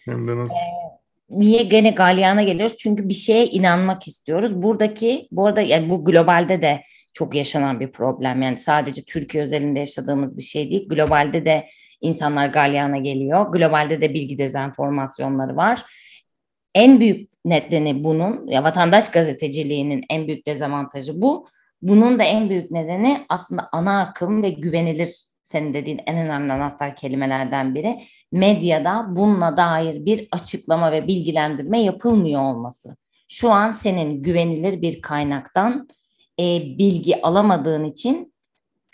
[0.04, 0.54] Hem de nasıl?
[0.54, 0.94] Ee,
[1.30, 2.76] niye gene galyana geliyoruz?
[2.76, 4.62] Çünkü bir şeye inanmak istiyoruz.
[4.62, 6.80] Buradaki, bu arada yani bu globalde de
[7.14, 8.42] çok yaşanan bir problem.
[8.42, 10.88] Yani sadece Türkiye özelinde yaşadığımız bir şey değil.
[10.88, 11.66] Globalde de
[12.00, 13.52] insanlar galyana geliyor.
[13.52, 15.84] Globalde de bilgi dezenformasyonları var.
[16.74, 21.48] En büyük nedeni bunun, ya vatandaş gazeteciliğinin en büyük dezavantajı bu.
[21.82, 25.08] Bunun da en büyük nedeni aslında ana akım ve güvenilir
[25.44, 27.98] senin dediğin en önemli anahtar kelimelerden biri
[28.32, 32.96] medyada bununla dair bir açıklama ve bilgilendirme yapılmıyor olması.
[33.28, 35.88] Şu an senin güvenilir bir kaynaktan
[36.41, 38.35] e, bilgi alamadığın için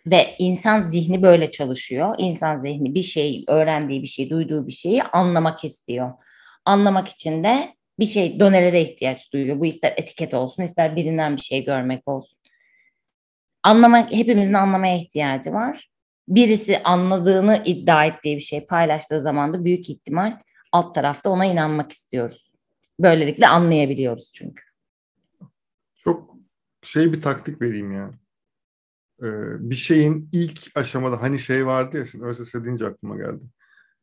[0.07, 2.14] ve insan zihni böyle çalışıyor.
[2.18, 6.12] İnsan zihni bir şey, öğrendiği bir şey, duyduğu bir şeyi anlamak istiyor.
[6.64, 9.61] Anlamak için de bir şey, donelere ihtiyaç duyuyor.
[9.61, 12.38] Bu ister etiket olsun, ister birinden bir şey görmek olsun.
[13.62, 15.91] Anlamak, hepimizin anlamaya ihtiyacı var.
[16.28, 20.32] Birisi anladığını iddia ettiği bir şey paylaştığı zaman da büyük ihtimal
[20.72, 22.53] alt tarafta ona inanmak istiyoruz.
[23.01, 24.69] Böylelikle anlayabiliyoruz çünkü.
[26.82, 28.10] Şey bir taktik vereyim ya.
[29.22, 33.44] Ee, bir şeyin ilk aşamada hani şey vardı ya şimdi ÖSS deyince aklıma geldi.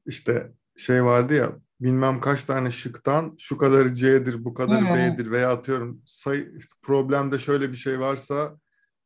[0.05, 5.49] İşte şey vardı ya bilmem kaç tane şıktan şu kadar C'dir bu kadar B'dir veya
[5.49, 8.59] atıyorum sayı işte problemde şöyle bir şey varsa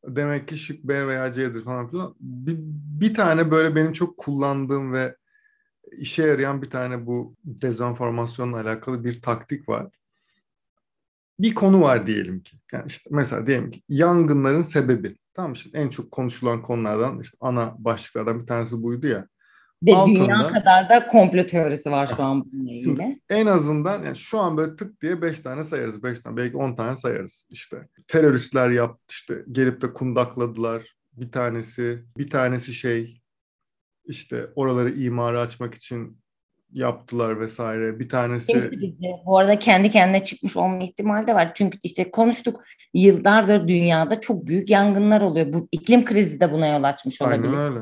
[0.05, 2.15] demek ki şık B veya C'dir falan filan.
[2.19, 2.55] Bir,
[3.01, 5.15] bir tane böyle benim çok kullandığım ve
[5.91, 9.87] işe yarayan bir tane bu dezenformasyonla alakalı bir taktik var
[11.41, 12.57] bir konu var diyelim ki.
[12.73, 15.15] Yani işte mesela diyelim ki yangınların sebebi.
[15.33, 19.27] Tamam işte en çok konuşulan konulardan işte ana başlıklardan bir tanesi buydu ya.
[19.83, 23.15] Ve Altında, dünya kadar da komplo teorisi var şu an bununla ilgili.
[23.29, 26.03] En azından yani şu an böyle tık diye beş tane sayarız.
[26.03, 27.87] beş tane belki on tane sayarız işte.
[28.07, 30.95] Teröristler yaptı işte gelip de kundakladılar.
[31.13, 33.21] Bir tanesi bir tanesi şey
[34.05, 36.20] işte oraları imara açmak için
[36.73, 37.99] yaptılar vesaire.
[37.99, 38.71] Bir tanesi...
[39.25, 41.51] Bu arada kendi kendine çıkmış olma ihtimali de var.
[41.53, 42.63] Çünkü işte konuştuk
[42.93, 45.53] yıllardır dünyada çok büyük yangınlar oluyor.
[45.53, 47.43] Bu iklim krizi de buna yol açmış olabilir.
[47.43, 47.79] Aynen öyle.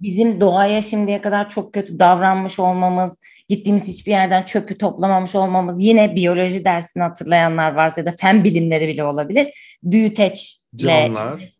[0.00, 3.18] Bizim doğaya şimdiye kadar çok kötü davranmış olmamız,
[3.48, 8.88] gittiğimiz hiçbir yerden çöpü toplamamış olmamız, yine biyoloji dersini hatırlayanlar varsa ya da fen bilimleri
[8.88, 9.78] bile olabilir.
[9.82, 11.50] Büyüteçle Camlar,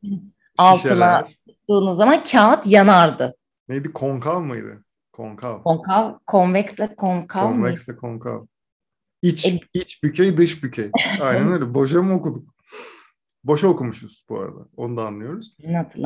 [0.58, 3.36] altına tuttuğunuz zaman kağıt yanardı.
[3.68, 3.92] Neydi?
[3.92, 4.84] Konkav mıydı?
[5.20, 5.62] Konkav.
[5.62, 7.98] Konkav, konveksle konkav Konveksle mı?
[7.98, 8.46] konkav.
[9.22, 10.90] İç, e, iç bükey, dış bükey.
[11.22, 11.74] Aynen öyle.
[11.74, 12.54] Boşa mı okuduk?
[13.44, 14.68] Boşa okumuşuz bu arada.
[14.76, 15.56] Onu da anlıyoruz.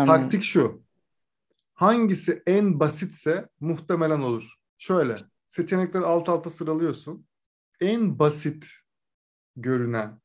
[0.07, 0.83] Taktik şu.
[1.75, 4.55] Hangisi en basitse muhtemelen olur.
[4.79, 5.17] Şöyle.
[5.47, 7.27] Seçenekleri alt alta sıralıyorsun.
[7.81, 8.67] En basit
[9.57, 10.21] görünen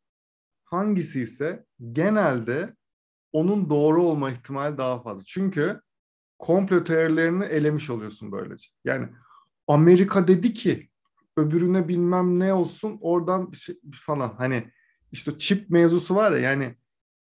[0.64, 2.76] hangisi ise genelde
[3.32, 5.24] onun doğru olma ihtimali daha fazla.
[5.26, 5.82] Çünkü
[6.40, 8.70] komplo teorilerini elemiş oluyorsun böylece.
[8.86, 9.08] Yani
[9.68, 10.90] Amerika dedi ki
[11.38, 14.72] öbürüne bilmem ne olsun oradan bir şey falan hani
[15.12, 16.76] işte çip mevzusu var ya yani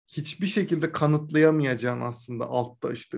[0.07, 3.18] hiçbir şekilde kanıtlayamayacağın aslında altta işte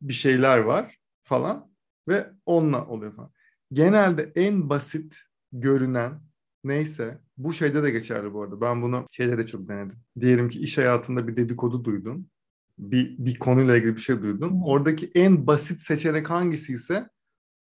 [0.00, 1.70] bir, şeyler var falan
[2.08, 3.32] ve onunla oluyor falan.
[3.72, 5.16] Genelde en basit
[5.52, 6.20] görünen
[6.64, 8.60] neyse bu şeyde de geçerli bu arada.
[8.60, 9.96] Ben bunu şeyde de çok denedim.
[10.20, 12.30] Diyelim ki iş hayatında bir dedikodu duydun
[12.78, 14.50] bir, bir konuyla ilgili bir şey duydun.
[14.50, 14.64] Hı.
[14.64, 17.08] Oradaki en basit seçenek hangisi ise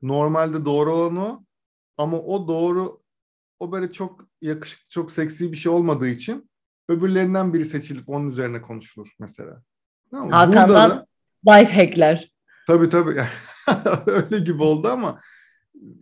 [0.03, 1.45] normalde doğru olan o
[1.99, 3.01] ama o doğru
[3.61, 6.51] o böyle çok yakışıklı, çok seksi bir şey olmadığı için
[6.89, 9.63] öbürlerinden biri seçilip onun üzerine konuşulur mesela.
[10.11, 11.07] Tamam, Hakan'dan da,
[11.49, 12.33] life hackler.
[12.67, 13.25] Tabii tabii.
[14.07, 15.21] Öyle gibi oldu ama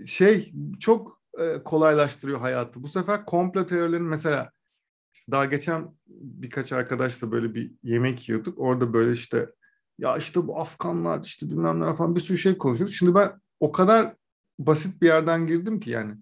[0.07, 2.83] şey çok e, kolaylaştırıyor hayatı.
[2.83, 4.53] Bu sefer komplo teorilerinin mesela
[5.19, 8.59] işte daha geçen birkaç arkadaşla böyle bir yemek yiyorduk.
[8.59, 9.51] Orada böyle işte
[9.99, 12.95] ya işte bu Afganlar işte bilmem ne falan bir sürü şey konuşuyorduk.
[12.95, 14.15] Şimdi ben o kadar
[14.59, 16.15] basit bir yerden girdim ki yani.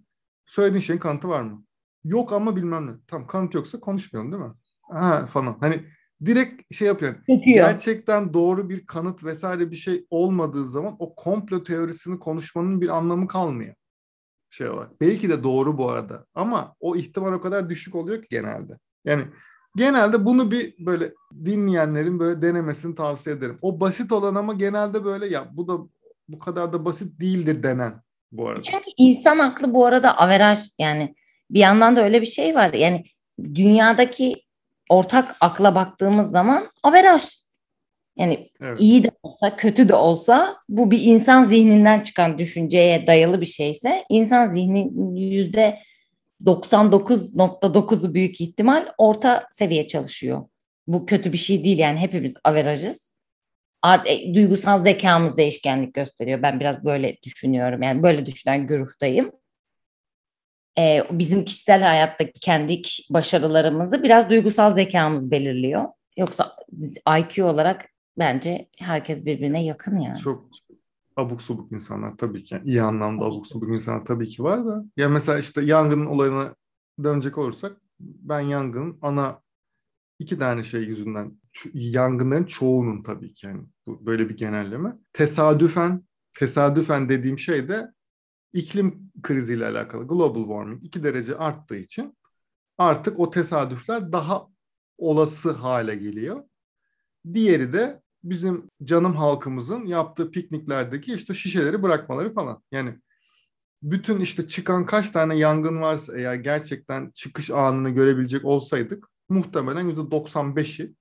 [0.47, 1.65] Söylediğin şeyin kanıtı var mı?
[2.05, 2.91] Yok ama bilmem ne.
[3.07, 4.53] Tamam kanıt yoksa konuşmayalım değil mi?
[4.81, 5.57] Ha falan.
[5.61, 5.85] Hani
[6.25, 7.15] direkt şey yapıyor.
[7.55, 13.29] Gerçekten doğru bir kanıt vesaire bir şey olmadığı zaman o komplo teorisini konuşmanın bir anlamı
[13.29, 13.75] kalmıyor.
[14.51, 14.89] Şey var.
[15.01, 18.79] Belki de doğru bu arada ama o ihtimal o kadar düşük oluyor ki genelde.
[19.07, 19.25] Yani
[19.77, 21.13] genelde bunu bir böyle
[21.45, 23.59] dinleyenlerin böyle denemesini tavsiye ederim.
[23.63, 25.79] O basit olan ama genelde böyle ya bu da
[26.29, 28.03] bu kadar da basit değildir denen
[28.33, 28.63] bu arada.
[28.63, 31.15] Çünkü insan aklı bu arada averaj yani
[31.51, 32.73] bir yandan da öyle bir şey var.
[32.73, 33.05] Yani
[33.55, 34.43] dünyadaki
[34.89, 37.23] ortak akla baktığımız zaman averaj.
[38.17, 38.81] Yani evet.
[38.81, 44.05] iyi de olsa kötü de olsa bu bir insan zihninden çıkan düşünceye dayalı bir şeyse
[44.09, 44.91] insan zihni
[45.21, 45.79] yüzde
[46.45, 50.45] 99.9'u büyük ihtimal orta seviye çalışıyor.
[50.87, 53.12] Bu kötü bir şey değil yani hepimiz averajız.
[54.07, 56.43] E, duygusal zekamız değişkenlik gösteriyor.
[56.43, 57.82] Ben biraz böyle düşünüyorum.
[57.82, 59.32] Yani böyle düşünen güruhtayım.
[60.78, 65.84] E, bizim kişisel hayattaki kendi başarılarımızı biraz duygusal zekamız belirliyor.
[66.16, 66.57] Yoksa
[67.18, 70.18] IQ olarak bence herkes birbirine yakın yani.
[70.18, 70.49] Çok
[71.17, 72.55] abuk subuk insanlar tabii ki.
[72.55, 74.85] Yani iyi anlamda abuk subuk insanlar tabii ki var da.
[74.97, 76.55] Ya mesela işte yangının olayına
[77.03, 79.43] dönecek olursak ben yangının ana
[80.19, 81.41] iki tane şey yüzünden
[81.75, 84.97] yangınların çoğunun tabii ki yani bu böyle bir genelleme.
[85.12, 86.05] Tesadüfen
[86.39, 87.93] tesadüfen dediğim şey de
[88.53, 92.17] iklim kriziyle alakalı global warming 2 derece arttığı için
[92.79, 94.49] artık o tesadüfler daha
[94.99, 96.45] olası hale geliyor.
[97.35, 102.62] Diğeri de bizim canım halkımızın yaptığı pikniklerdeki işte şişeleri bırakmaları falan.
[102.73, 102.95] Yani
[103.83, 110.95] bütün işte çıkan kaç tane yangın varsa eğer gerçekten çıkış anını görebilecek olsaydık muhtemelen %95'i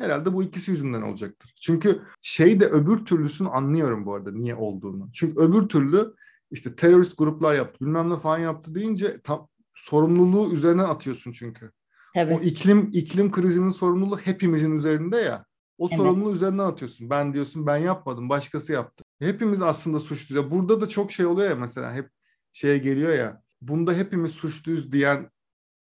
[0.00, 1.54] herhalde bu ikisi yüzünden olacaktır.
[1.60, 5.10] Çünkü şey de öbür türlüsünü anlıyorum bu arada niye olduğunu.
[5.12, 6.14] Çünkü öbür türlü
[6.50, 11.70] işte terörist gruplar yaptı bilmem ne falan yaptı deyince tam sorumluluğu üzerine atıyorsun çünkü.
[12.14, 12.34] Tabii.
[12.34, 15.44] O iklim iklim krizinin sorumluluğu hepimizin üzerinde ya.
[15.82, 15.96] O evet.
[15.96, 17.10] sorumluluğu üzerinden atıyorsun.
[17.10, 19.04] Ben diyorsun ben yapmadım, başkası yaptı.
[19.20, 20.44] Hepimiz aslında suçluyuz.
[20.44, 22.08] Ya burada da çok şey oluyor ya mesela hep
[22.52, 23.42] şeye geliyor ya.
[23.62, 25.30] Bunda hepimiz suçluyuz diyen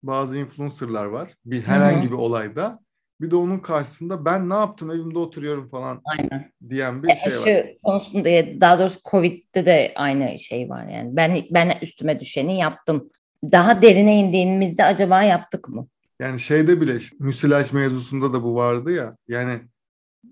[0.03, 1.35] bazı influencerlar var.
[1.45, 2.11] Bir herhangi Hı-hı.
[2.11, 2.81] bir olayda.
[3.21, 6.53] Bir de onun karşısında ben ne yaptım evimde oturuyorum falan Aynen.
[6.69, 7.47] diyen bir e, şey var.
[7.47, 11.17] Aşı konusunda daha doğrusu Covid'de de aynı şey var yani.
[11.17, 13.11] Ben ben üstüme düşeni yaptım.
[13.53, 15.87] Daha derine indiğimizde acaba yaptık mı?
[16.21, 19.17] Yani şeyde bile işte müsilaj mevzusunda da bu vardı ya.
[19.29, 19.61] Yani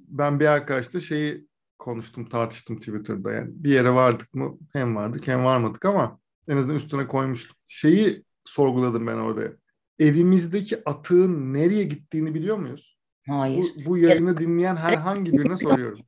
[0.08, 1.46] ben bir arkadaşla şeyi
[1.78, 3.32] konuştum, tartıştım Twitter'da.
[3.32, 7.56] Yani bir yere vardık mı hem vardık hem varmadık ama en azından üstüne koymuştuk.
[7.68, 9.42] Şeyi sorguladım ben orada.
[9.98, 12.98] Evimizdeki atığın nereye gittiğini biliyor muyuz?
[13.28, 13.64] Hayır.
[13.76, 15.98] Bu, bu yayını ya, dinleyen herhangi birine soruyorum.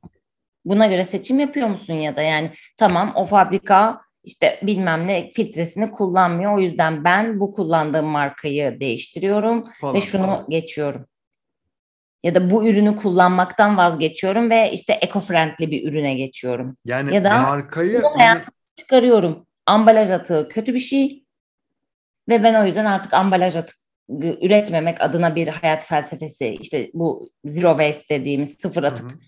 [0.65, 5.91] Buna göre seçim yapıyor musun ya da yani tamam o fabrika işte bilmem ne filtresini
[5.91, 6.57] kullanmıyor.
[6.57, 10.45] O yüzden ben bu kullandığım markayı değiştiriyorum falan, ve şunu falan.
[10.49, 11.05] geçiyorum
[12.23, 16.77] ya da bu ürünü kullanmaktan vazgeçiyorum ve işte eco-friendly bir ürüne geçiyorum.
[16.85, 18.41] Yani ya da markayı yani...
[18.75, 19.47] çıkarıyorum.
[19.65, 21.23] Ambalaj atığı kötü bir şey
[22.29, 23.75] ve ben o yüzden artık ambalaj atığı
[24.41, 29.19] üretmemek adına bir hayat felsefesi işte bu zero waste dediğimiz sıfır atık Hı-hı.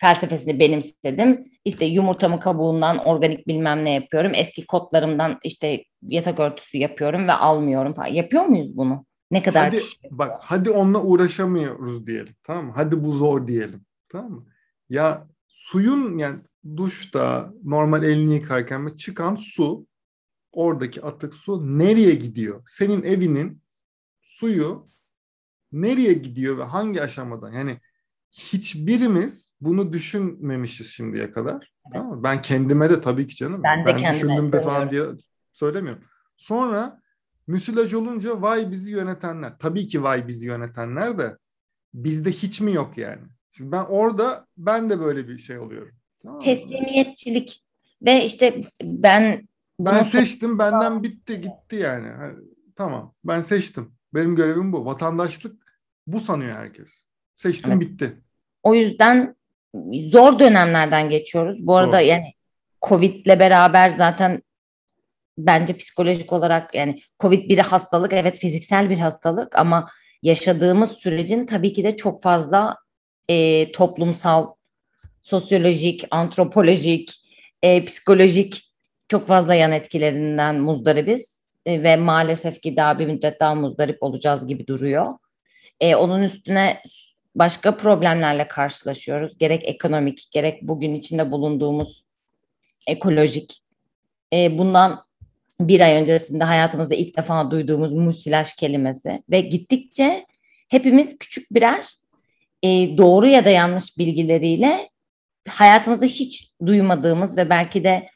[0.00, 1.44] felsefesini benimsedim.
[1.64, 4.32] İşte yumurtamı kabuğundan organik bilmem ne yapıyorum.
[4.34, 8.08] Eski kotlarımdan işte yatak örtüsü yapıyorum ve almıyorum falan.
[8.08, 9.06] Yapıyor muyuz bunu?
[9.30, 9.98] Ne kadar hadi, kişi?
[10.10, 12.34] Bak hadi onunla uğraşamıyoruz diyelim.
[12.42, 12.72] Tamam mı?
[12.74, 13.84] Hadi bu zor diyelim.
[14.08, 14.46] Tamam mı?
[14.88, 16.40] Ya suyun yani
[16.76, 19.86] duşta normal elini yıkarken çıkan su
[20.52, 22.62] oradaki atık su nereye gidiyor?
[22.66, 23.62] Senin evinin
[24.22, 24.86] suyu
[25.72, 27.52] nereye gidiyor ve hangi aşamadan?
[27.52, 27.80] Yani
[28.32, 31.54] hiçbirimiz bunu düşünmemişiz şimdiye kadar.
[31.54, 31.92] Evet.
[31.92, 32.22] Tamam mı?
[32.22, 33.62] Ben kendime de tabii ki canım.
[33.62, 35.04] Ben, de ben düşündüm de falan diye
[35.52, 36.04] söylemiyorum.
[36.36, 37.00] Sonra
[37.46, 39.58] Müsilaj olunca vay bizi yönetenler.
[39.58, 41.36] Tabii ki vay bizi yönetenler de
[41.94, 43.22] bizde hiç mi yok yani?
[43.50, 45.94] Şimdi ben orada ben de böyle bir şey oluyorum.
[46.22, 47.62] Tamam Teslimiyetçilik
[48.02, 49.48] ve işte ben
[49.80, 52.08] ben seçtim benden bitti gitti yani.
[52.76, 53.92] Tamam ben seçtim.
[54.14, 54.84] Benim görevim bu.
[54.86, 55.64] Vatandaşlık
[56.06, 57.04] bu sanıyor herkes.
[57.34, 57.80] Seçtim evet.
[57.80, 58.20] bitti.
[58.62, 59.36] O yüzden
[59.92, 61.66] zor dönemlerden geçiyoruz.
[61.66, 62.06] Bu arada zor.
[62.06, 62.32] yani
[62.82, 64.42] Covid'le beraber zaten
[65.38, 69.88] bence psikolojik olarak yani Covid bir hastalık evet fiziksel bir hastalık ama
[70.22, 72.76] yaşadığımız sürecin tabii ki de çok fazla
[73.28, 74.48] e, toplumsal,
[75.22, 77.12] sosyolojik, antropolojik,
[77.62, 78.74] e, psikolojik
[79.08, 81.44] çok fazla yan etkilerinden muzdaribiz.
[81.66, 85.14] e, ve maalesef ki daha bir müddet daha muzdarip olacağız gibi duruyor.
[85.80, 86.82] E, onun üstüne
[87.34, 89.38] başka problemlerle karşılaşıyoruz.
[89.38, 92.04] Gerek ekonomik, gerek bugün içinde bulunduğumuz
[92.86, 93.62] ekolojik.
[94.32, 95.04] E, bundan
[95.60, 100.26] bir ay öncesinde hayatımızda ilk defa duyduğumuz musilaj kelimesi ve gittikçe
[100.68, 101.86] hepimiz küçük birer
[102.62, 104.88] e, doğru ya da yanlış bilgileriyle
[105.48, 108.06] hayatımızda hiç duymadığımız ve belki de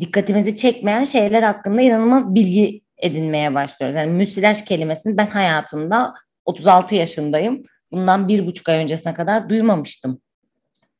[0.00, 3.96] dikkatimizi çekmeyen şeyler hakkında inanılmaz bilgi edinmeye başlıyoruz.
[3.96, 6.14] Yani müsilaj kelimesini ben hayatımda
[6.44, 7.62] 36 yaşındayım.
[7.92, 10.20] Bundan bir buçuk ay öncesine kadar duymamıştım.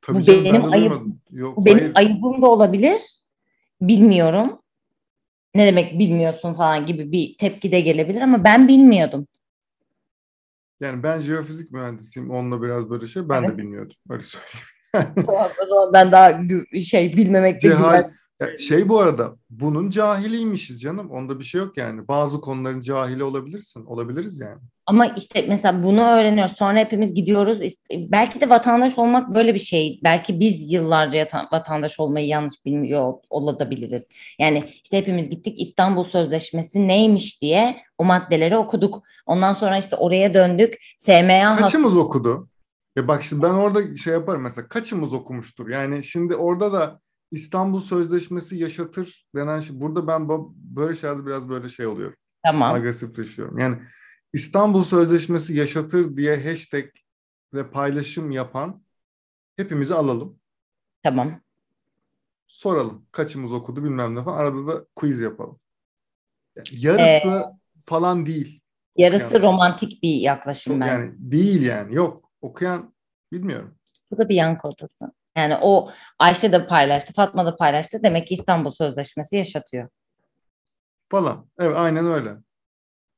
[0.02, 0.92] Tabii bu canım, benim ayıp,
[1.30, 3.00] Yok, bu benim ayıbım da olabilir.
[3.80, 4.60] Bilmiyorum.
[5.54, 9.26] Ne demek bilmiyorsun falan gibi bir tepki de gelebilir ama ben bilmiyordum.
[10.80, 12.30] Yani ben jeofizik mühendisiyim.
[12.30, 13.28] Onunla biraz böyle şey.
[13.28, 13.50] Ben evet.
[13.50, 13.96] de bilmiyordum.
[14.10, 15.14] Öyle söyleyeyim.
[15.62, 16.40] o zaman ben daha
[16.80, 21.10] şey bilmemek Cehal, ya şey bu arada bunun cahiliymişiz canım.
[21.10, 22.08] Onda bir şey yok yani.
[22.08, 23.84] Bazı konuların cahili olabilirsin.
[23.84, 24.60] Olabiliriz yani.
[24.86, 26.56] Ama işte mesela bunu öğreniyoruz.
[26.56, 27.58] Sonra hepimiz gidiyoruz.
[27.92, 30.00] Belki de vatandaş olmak böyle bir şey.
[30.04, 34.08] Belki biz yıllarca vatandaş olmayı yanlış bilmiyor olabiliriz.
[34.38, 39.02] Yani işte hepimiz gittik İstanbul Sözleşmesi neymiş diye o maddeleri okuduk.
[39.26, 40.74] Ondan sonra işte oraya döndük.
[40.98, 42.48] SMA Kaçımız okudu?
[42.96, 45.68] Ya bak şimdi ben orada şey yaparım mesela kaçımız okumuştur?
[45.68, 49.80] Yani şimdi orada da İstanbul Sözleşmesi yaşatır denen şey.
[49.80, 52.16] Burada ben böyle şeylerde biraz böyle şey oluyorum.
[52.44, 52.74] Tamam.
[52.74, 53.58] Agresifleşiyorum.
[53.58, 53.76] Yani
[54.34, 56.84] İstanbul Sözleşmesi yaşatır diye hashtag
[57.54, 58.82] ve paylaşım yapan
[59.56, 60.40] hepimizi alalım.
[61.02, 61.40] Tamam.
[62.46, 63.06] Soralım.
[63.12, 64.38] Kaçımız okudu bilmem ne falan.
[64.38, 65.60] Arada da quiz yapalım.
[66.56, 67.44] Yani yarısı ee,
[67.84, 68.60] falan değil.
[68.96, 69.42] Yarısı okuyan.
[69.42, 70.86] romantik bir yaklaşım ben.
[70.86, 71.94] Yani değil yani.
[71.94, 72.30] Yok.
[72.40, 72.94] Okuyan
[73.32, 73.74] bilmiyorum.
[74.10, 75.12] Bu da bir yankı otası.
[75.36, 78.02] Yani o Ayşe de paylaştı, Fatma da paylaştı.
[78.02, 79.88] Demek ki İstanbul Sözleşmesi yaşatıyor.
[81.10, 81.48] Falan.
[81.58, 82.36] Evet aynen öyle.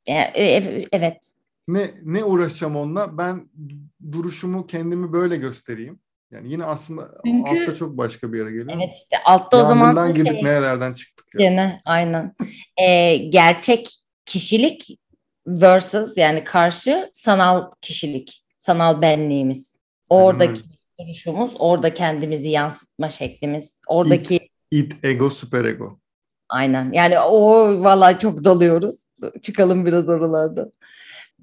[0.08, 1.36] Yani, e, evet.
[1.68, 3.18] Ne ne uğraşacağım onunla?
[3.18, 3.48] Ben
[4.12, 6.00] duruşumu kendimi böyle göstereyim.
[6.30, 8.72] Yani yine aslında Çünkü, altta çok başka bir yere geliyor.
[8.74, 11.26] Evet işte altta o zaman Yangından girdik şey, nerelerden çıktık.
[11.34, 11.48] Yani.
[11.48, 12.34] Gene aynen.
[12.76, 13.88] ee, gerçek
[14.26, 14.98] kişilik
[15.46, 19.76] versus yani karşı sanal kişilik, sanal benliğimiz.
[20.08, 20.60] Oradaki
[21.00, 24.36] duruşumuz, orada kendimizi yansıtma şeklimiz, oradaki
[24.70, 25.98] id, id ego, süper ego.
[26.48, 26.92] Aynen.
[26.92, 27.40] Yani o
[27.84, 29.06] vallahi çok dalıyoruz.
[29.42, 30.72] Çıkalım biraz oralarda.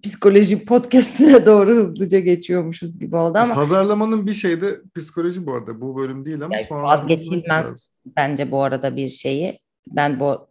[0.03, 3.53] Psikoloji podcastine doğru hızlıca geçiyormuşuz gibi oldu ama.
[3.53, 5.81] Pazarlamanın bir şeyi de psikoloji bu arada.
[5.81, 9.59] Bu bölüm değil ama yani sonra vazgeçilmez bence bu arada bir şeyi.
[9.87, 10.47] Ben bu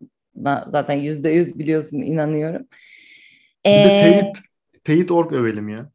[0.71, 2.63] zaten yüzde yüz biliyorsun inanıyorum.
[3.67, 4.37] Bir ee, de teyit,
[4.85, 5.91] teyit org övelim ya.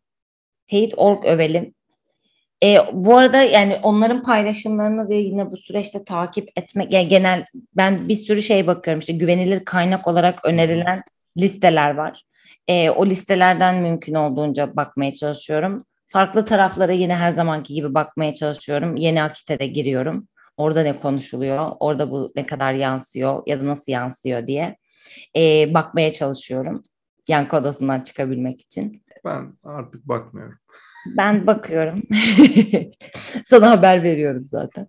[0.68, 1.74] Teyit org övelim.
[2.64, 7.46] E, bu arada yani onların paylaşımlarını da yine bu süreçte takip etmek yani genel
[7.78, 11.04] ben bir sürü şey bakıyorum işte güvenilir kaynak olarak önerilen
[11.38, 12.24] listeler var.
[12.68, 15.86] E, o listelerden mümkün olduğunca bakmaya çalışıyorum.
[16.08, 18.96] Farklı taraflara yine her zamanki gibi bakmaya çalışıyorum.
[18.96, 20.28] Yeni Akite'de giriyorum.
[20.58, 21.72] Orada ne konuşuluyor?
[21.80, 24.78] Orada bu ne kadar yansıyor ya da nasıl yansıyor diye
[25.36, 26.84] e, bakmaya çalışıyorum.
[27.28, 29.02] Yankı odasından çıkabilmek için.
[29.28, 30.58] Ben artık bakmıyorum.
[31.18, 32.04] Ben bakıyorum.
[33.46, 34.88] Sana haber veriyorum zaten.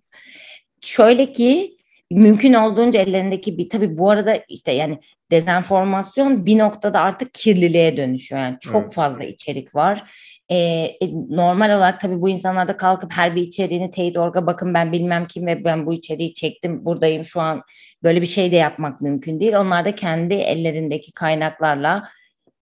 [0.81, 1.77] Şöyle ki
[2.11, 4.99] mümkün olduğunca ellerindeki bir tabii bu arada işte yani
[5.31, 8.41] dezenformasyon bir noktada artık kirliliğe dönüşüyor.
[8.41, 8.93] Yani çok evet.
[8.93, 10.11] fazla içerik var.
[10.49, 14.73] Ee, e, normal olarak tabii bu insanlar da kalkıp her bir içeriğini teyit orga bakın
[14.73, 17.63] ben bilmem kim ve ben bu içeriği çektim buradayım şu an
[18.03, 19.55] böyle bir şey de yapmak mümkün değil.
[19.55, 22.09] Onlar da kendi ellerindeki kaynaklarla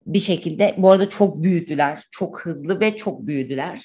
[0.08, 2.03] bir şekilde bu arada çok büyüdüler.
[2.12, 3.82] Çok hızlı ve çok büyüdüler.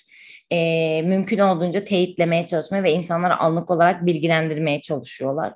[0.51, 5.53] E, mümkün olduğunca teyitlemeye çalışmaya ve insanları anlık olarak bilgilendirmeye çalışıyorlar.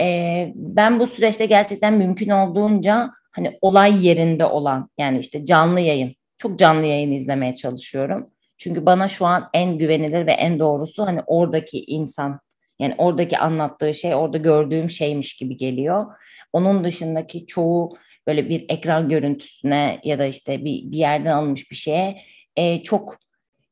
[0.00, 6.14] E, ben bu süreçte gerçekten mümkün olduğunca hani olay yerinde olan yani işte canlı yayın
[6.38, 8.30] çok canlı yayın izlemeye çalışıyorum.
[8.56, 12.40] Çünkü bana şu an en güvenilir ve en doğrusu hani oradaki insan
[12.78, 16.06] yani oradaki anlattığı şey orada gördüğüm şeymiş gibi geliyor.
[16.52, 21.76] Onun dışındaki çoğu böyle bir ekran görüntüsüne ya da işte bir, bir yerden alınmış bir
[21.76, 22.18] şeye
[22.56, 23.16] e, çok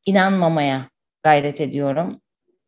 [0.06, 0.90] inanmamaya
[1.22, 2.20] gayret ediyorum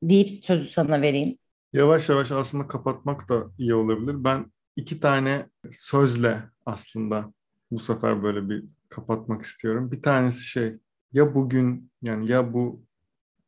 [0.02, 1.38] deyip sözü sana vereyim.
[1.72, 4.24] Yavaş yavaş aslında kapatmak da iyi olabilir.
[4.24, 7.32] Ben iki tane sözle aslında
[7.70, 9.92] bu sefer böyle bir kapatmak istiyorum.
[9.92, 10.76] Bir tanesi şey
[11.12, 12.84] ya bugün yani ya bu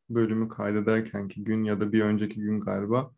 [0.09, 3.11] bölümü kaydederken ki gün ya da bir önceki gün galiba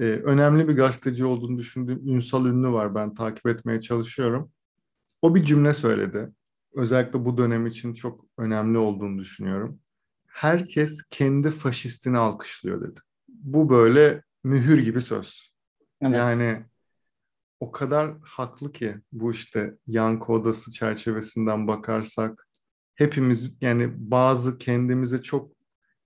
[0.00, 2.94] e, önemli bir gazeteci olduğunu düşündüğüm Ünsal Ünlü var.
[2.94, 4.52] Ben takip etmeye çalışıyorum.
[5.22, 6.30] O bir cümle söyledi.
[6.74, 9.78] Özellikle bu dönem için çok önemli olduğunu düşünüyorum.
[10.26, 13.00] Herkes kendi faşistini alkışlıyor dedi.
[13.28, 15.50] Bu böyle mühür gibi söz.
[16.00, 16.16] Evet.
[16.16, 16.64] Yani
[17.60, 22.48] o kadar haklı ki bu işte yankı odası çerçevesinden bakarsak
[22.94, 25.54] hepimiz yani bazı kendimize çok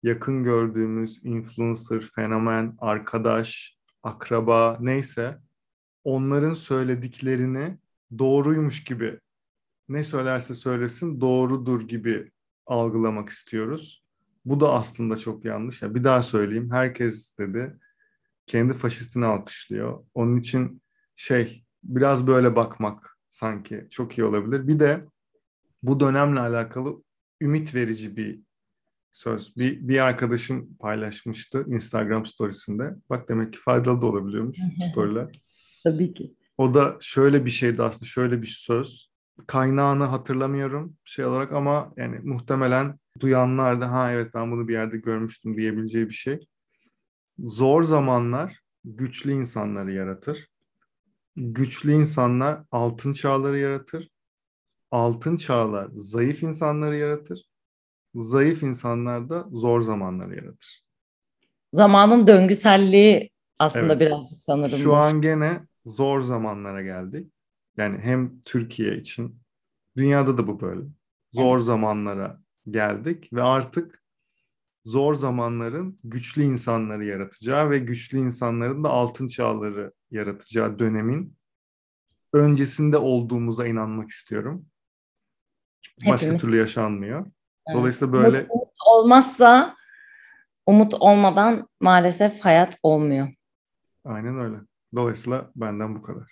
[0.02, 5.38] yakın gördüğümüz influencer, fenomen, arkadaş, akraba neyse
[6.04, 7.78] onların söylediklerini
[8.18, 9.20] doğruymuş gibi
[9.88, 12.30] ne söylerse söylesin doğrudur gibi
[12.66, 14.04] algılamak istiyoruz.
[14.44, 15.82] Bu da aslında çok yanlış.
[15.82, 16.70] Ya bir daha söyleyeyim.
[16.72, 17.78] Herkes dedi
[18.46, 20.04] kendi faşistini alkışlıyor.
[20.14, 20.82] Onun için
[21.16, 24.68] şey biraz böyle bakmak sanki çok iyi olabilir.
[24.68, 25.04] Bir de
[25.82, 27.02] bu dönemle alakalı
[27.40, 28.40] ümit verici bir
[29.10, 29.56] söz.
[29.56, 32.94] Bir, bir arkadaşım paylaşmıştı Instagram storiesinde.
[33.10, 34.58] Bak demek ki faydalı da olabiliyormuş
[34.90, 35.42] storyler.
[35.84, 36.34] Tabii ki.
[36.58, 39.10] O da şöyle bir şeydi aslında şöyle bir söz.
[39.46, 44.98] Kaynağını hatırlamıyorum şey olarak ama yani muhtemelen duyanlar da ha evet ben bunu bir yerde
[44.98, 46.48] görmüştüm diyebileceği bir şey.
[47.38, 50.48] Zor zamanlar güçlü insanları yaratır.
[51.36, 54.08] Güçlü insanlar altın çağları yaratır.
[54.90, 57.47] Altın çağlar zayıf insanları yaratır.
[58.18, 60.84] Zayıf insanlar da zor zamanları yaratır.
[61.72, 64.00] Zamanın döngüselliği aslında Evet.
[64.00, 64.78] birazcık sanırım.
[64.78, 64.96] Şu bu.
[64.96, 67.32] an gene zor zamanlara geldik.
[67.76, 69.40] Yani hem Türkiye için,
[69.96, 70.82] dünyada da bu böyle.
[71.32, 72.40] Zor zamanlara
[72.70, 74.02] geldik ve artık
[74.84, 81.36] zor zamanların güçlü insanları yaratacağı ve güçlü insanların da altın çağları yaratacağı dönemin
[82.32, 84.66] öncesinde olduğumuza inanmak istiyorum.
[86.06, 86.42] Başka Hepimiz.
[86.42, 87.26] türlü yaşanmıyor.
[87.68, 87.78] Evet.
[87.78, 89.76] Dolayısıyla böyle Umut, umut olmazsa
[90.66, 93.28] umut olmadan maalesef hayat olmuyor.
[94.04, 94.56] aynen öyle.
[94.94, 96.22] Dolayısıyla benden bu kadar.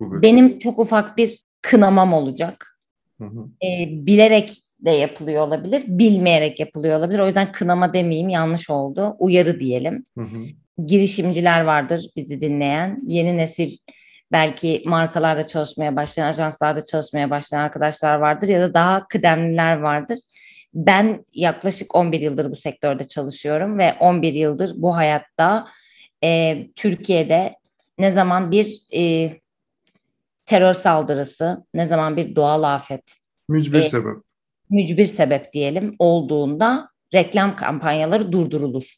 [0.00, 0.22] Bu bölüm.
[0.22, 2.78] Benim çok ufak bir kınamam olacak.
[3.20, 3.66] Hı hı.
[3.66, 7.18] E, bilerek de yapılıyor olabilir, bilmeyerek yapılıyor olabilir.
[7.18, 9.16] O yüzden kınama demeyeyim yanlış oldu.
[9.18, 10.06] Uyarı diyelim.
[10.18, 10.38] Hı hı.
[10.86, 12.98] girişimciler vardır bizi dinleyen.
[13.06, 13.76] Yeni nesil
[14.32, 20.18] belki markalarda çalışmaya başlayan, ajanslarda çalışmaya başlayan arkadaşlar vardır ya da daha kıdemliler vardır.
[20.74, 25.68] Ben yaklaşık 11 yıldır bu sektörde çalışıyorum ve 11 yıldır bu hayatta
[26.24, 27.54] e, Türkiye'de
[27.98, 29.32] ne zaman bir e,
[30.46, 33.14] terör saldırısı, ne zaman bir doğal afet,
[33.48, 33.90] Mücbir Evet.
[33.90, 34.16] sebep.
[34.70, 38.94] mücbir sebep diyelim olduğunda reklam kampanyaları durdurulur.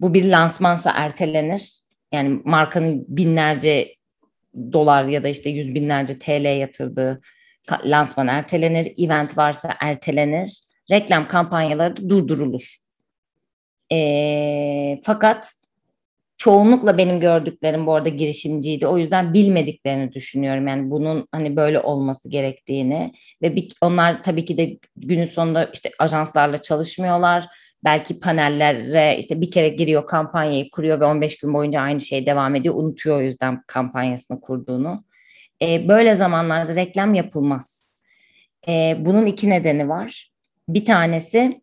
[0.00, 1.78] Bu bir lansmansa ertelenir.
[2.12, 3.94] Yani markanın binlerce
[4.72, 7.20] dolar ya da işte yüz binlerce TL yatırdığı
[7.84, 8.92] lansman ertelenir.
[8.98, 10.60] Event varsa ertelenir.
[10.90, 12.76] Reklam kampanyaları da durdurulur.
[13.92, 15.54] Ee, fakat
[16.36, 18.86] çoğunlukla benim gördüklerim bu arada girişimciydi.
[18.86, 20.68] O yüzden bilmediklerini düşünüyorum.
[20.68, 23.12] Yani bunun hani böyle olması gerektiğini
[23.42, 27.46] ve bir, onlar tabii ki de günün sonunda işte ajanslarla çalışmıyorlar.
[27.84, 32.54] Belki panellere işte bir kere giriyor kampanyayı kuruyor ve 15 gün boyunca aynı şey devam
[32.54, 32.74] ediyor.
[32.74, 35.04] Unutuyor o yüzden kampanyasını kurduğunu.
[35.62, 37.84] Ee, böyle zamanlarda reklam yapılmaz.
[38.68, 40.30] Ee, bunun iki nedeni var.
[40.68, 41.60] Bir tanesi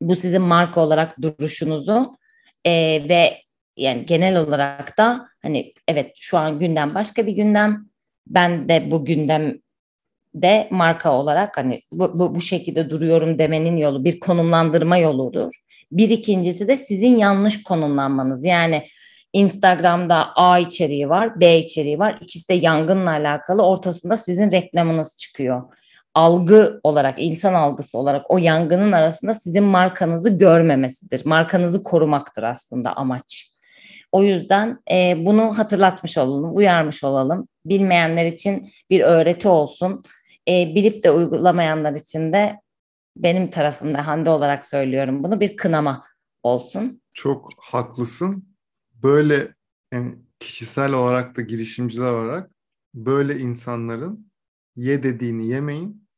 [0.00, 2.16] bu sizin marka olarak duruşunuzu
[2.64, 2.72] e,
[3.08, 3.42] ve
[3.76, 7.86] yani genel olarak da hani evet şu an gündem başka bir gündem.
[8.26, 14.20] Ben de bu gündemde marka olarak hani bu, bu, bu şekilde duruyorum demenin yolu bir
[14.20, 15.52] konumlandırma yoludur.
[15.92, 18.44] Bir ikincisi de sizin yanlış konumlanmanız.
[18.44, 18.86] Yani
[19.32, 22.18] Instagram'da A içeriği var, B içeriği var.
[22.20, 23.62] İkisi de yangınla alakalı.
[23.62, 25.62] Ortasında sizin reklamınız çıkıyor.
[26.14, 31.26] Algı olarak, insan algısı olarak o yangının arasında sizin markanızı görmemesidir.
[31.26, 33.52] Markanızı korumaktır aslında amaç.
[34.12, 37.48] O yüzden e, bunu hatırlatmış olalım, uyarmış olalım.
[37.66, 40.02] Bilmeyenler için bir öğreti olsun.
[40.48, 42.60] E, bilip de uygulamayanlar için de
[43.16, 46.04] benim tarafımda Hande olarak söylüyorum bunu bir kınama
[46.42, 47.02] olsun.
[47.14, 48.51] Çok haklısın.
[49.02, 49.54] Böyle
[49.92, 52.50] yani kişisel olarak da girişimciler olarak
[52.94, 54.32] böyle insanların
[54.76, 56.08] ye dediğini yemeyin,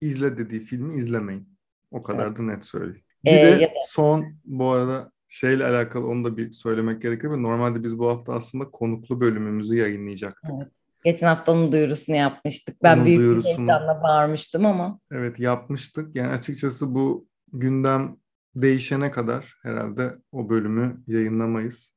[0.00, 1.48] izle dediği filmi izlemeyin.
[1.90, 3.04] O kadar da net söyleyeyim.
[3.24, 7.28] Bir Ee, de son bu arada şeyle alakalı onu da bir söylemek gerekir.
[7.28, 10.50] Normalde biz bu hafta aslında konuklu bölümümüzü yayınlayacaktık.
[10.56, 10.72] Evet.
[11.04, 12.82] Geçen hafta onun duyurusunu yapmıştık.
[12.82, 15.00] Ben Onun büyük bir duyurusunu- heyecanla bağırmıştım ama.
[15.10, 16.16] Evet yapmıştık.
[16.16, 18.16] Yani açıkçası bu gündem
[18.54, 21.94] değişene kadar herhalde o bölümü yayınlamayız.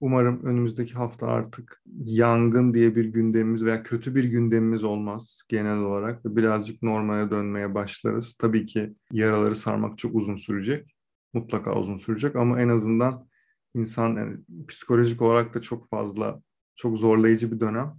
[0.00, 6.26] Umarım önümüzdeki hafta artık yangın diye bir gündemimiz veya kötü bir gündemimiz olmaz genel olarak
[6.26, 8.34] ve birazcık normale dönmeye başlarız.
[8.34, 10.96] Tabii ki yaraları sarmak çok uzun sürecek.
[11.32, 13.28] Mutlaka uzun sürecek ama en azından
[13.74, 14.36] insan yani
[14.68, 16.42] psikolojik olarak da çok fazla
[16.76, 17.94] çok zorlayıcı bir dönem.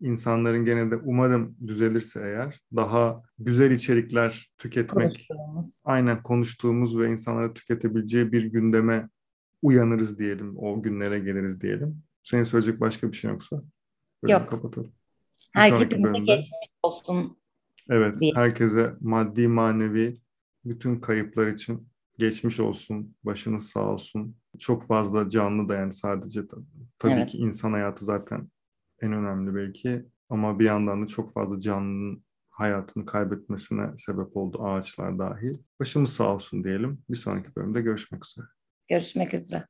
[0.00, 5.82] İnsanların gene de umarım düzelirse eğer daha güzel içerikler tüketmek Konuştuğumuz.
[5.84, 9.08] aynen konuştuğumuz ve insanlara tüketebileceği bir gündeme
[9.64, 10.54] uyanırız diyelim.
[10.58, 12.02] O günlere geliriz diyelim.
[12.22, 13.62] Senin söyleyecek başka bir şey yoksa?
[14.28, 14.48] Yok.
[14.48, 14.92] kapatalım.
[15.54, 16.48] Bir Herkese geçmiş
[16.82, 17.36] olsun
[17.90, 18.32] evet diye.
[18.34, 20.20] herkese maddi manevi
[20.64, 21.88] bütün kayıplar için
[22.18, 24.36] geçmiş olsun, başınız sağ olsun.
[24.58, 26.56] Çok fazla canlı da yani sadece ta-
[26.98, 27.28] tabii Evet.
[27.30, 28.50] ki insan hayatı zaten
[29.00, 35.18] en önemli belki ama bir yandan da çok fazla canlının hayatını kaybetmesine sebep oldu ağaçlar
[35.18, 35.54] dahil.
[35.80, 37.02] Başımız sağ olsun diyelim.
[37.10, 38.46] Bir sonraki bölümde görüşmek üzere.
[38.88, 39.66] Görüşmek üzere.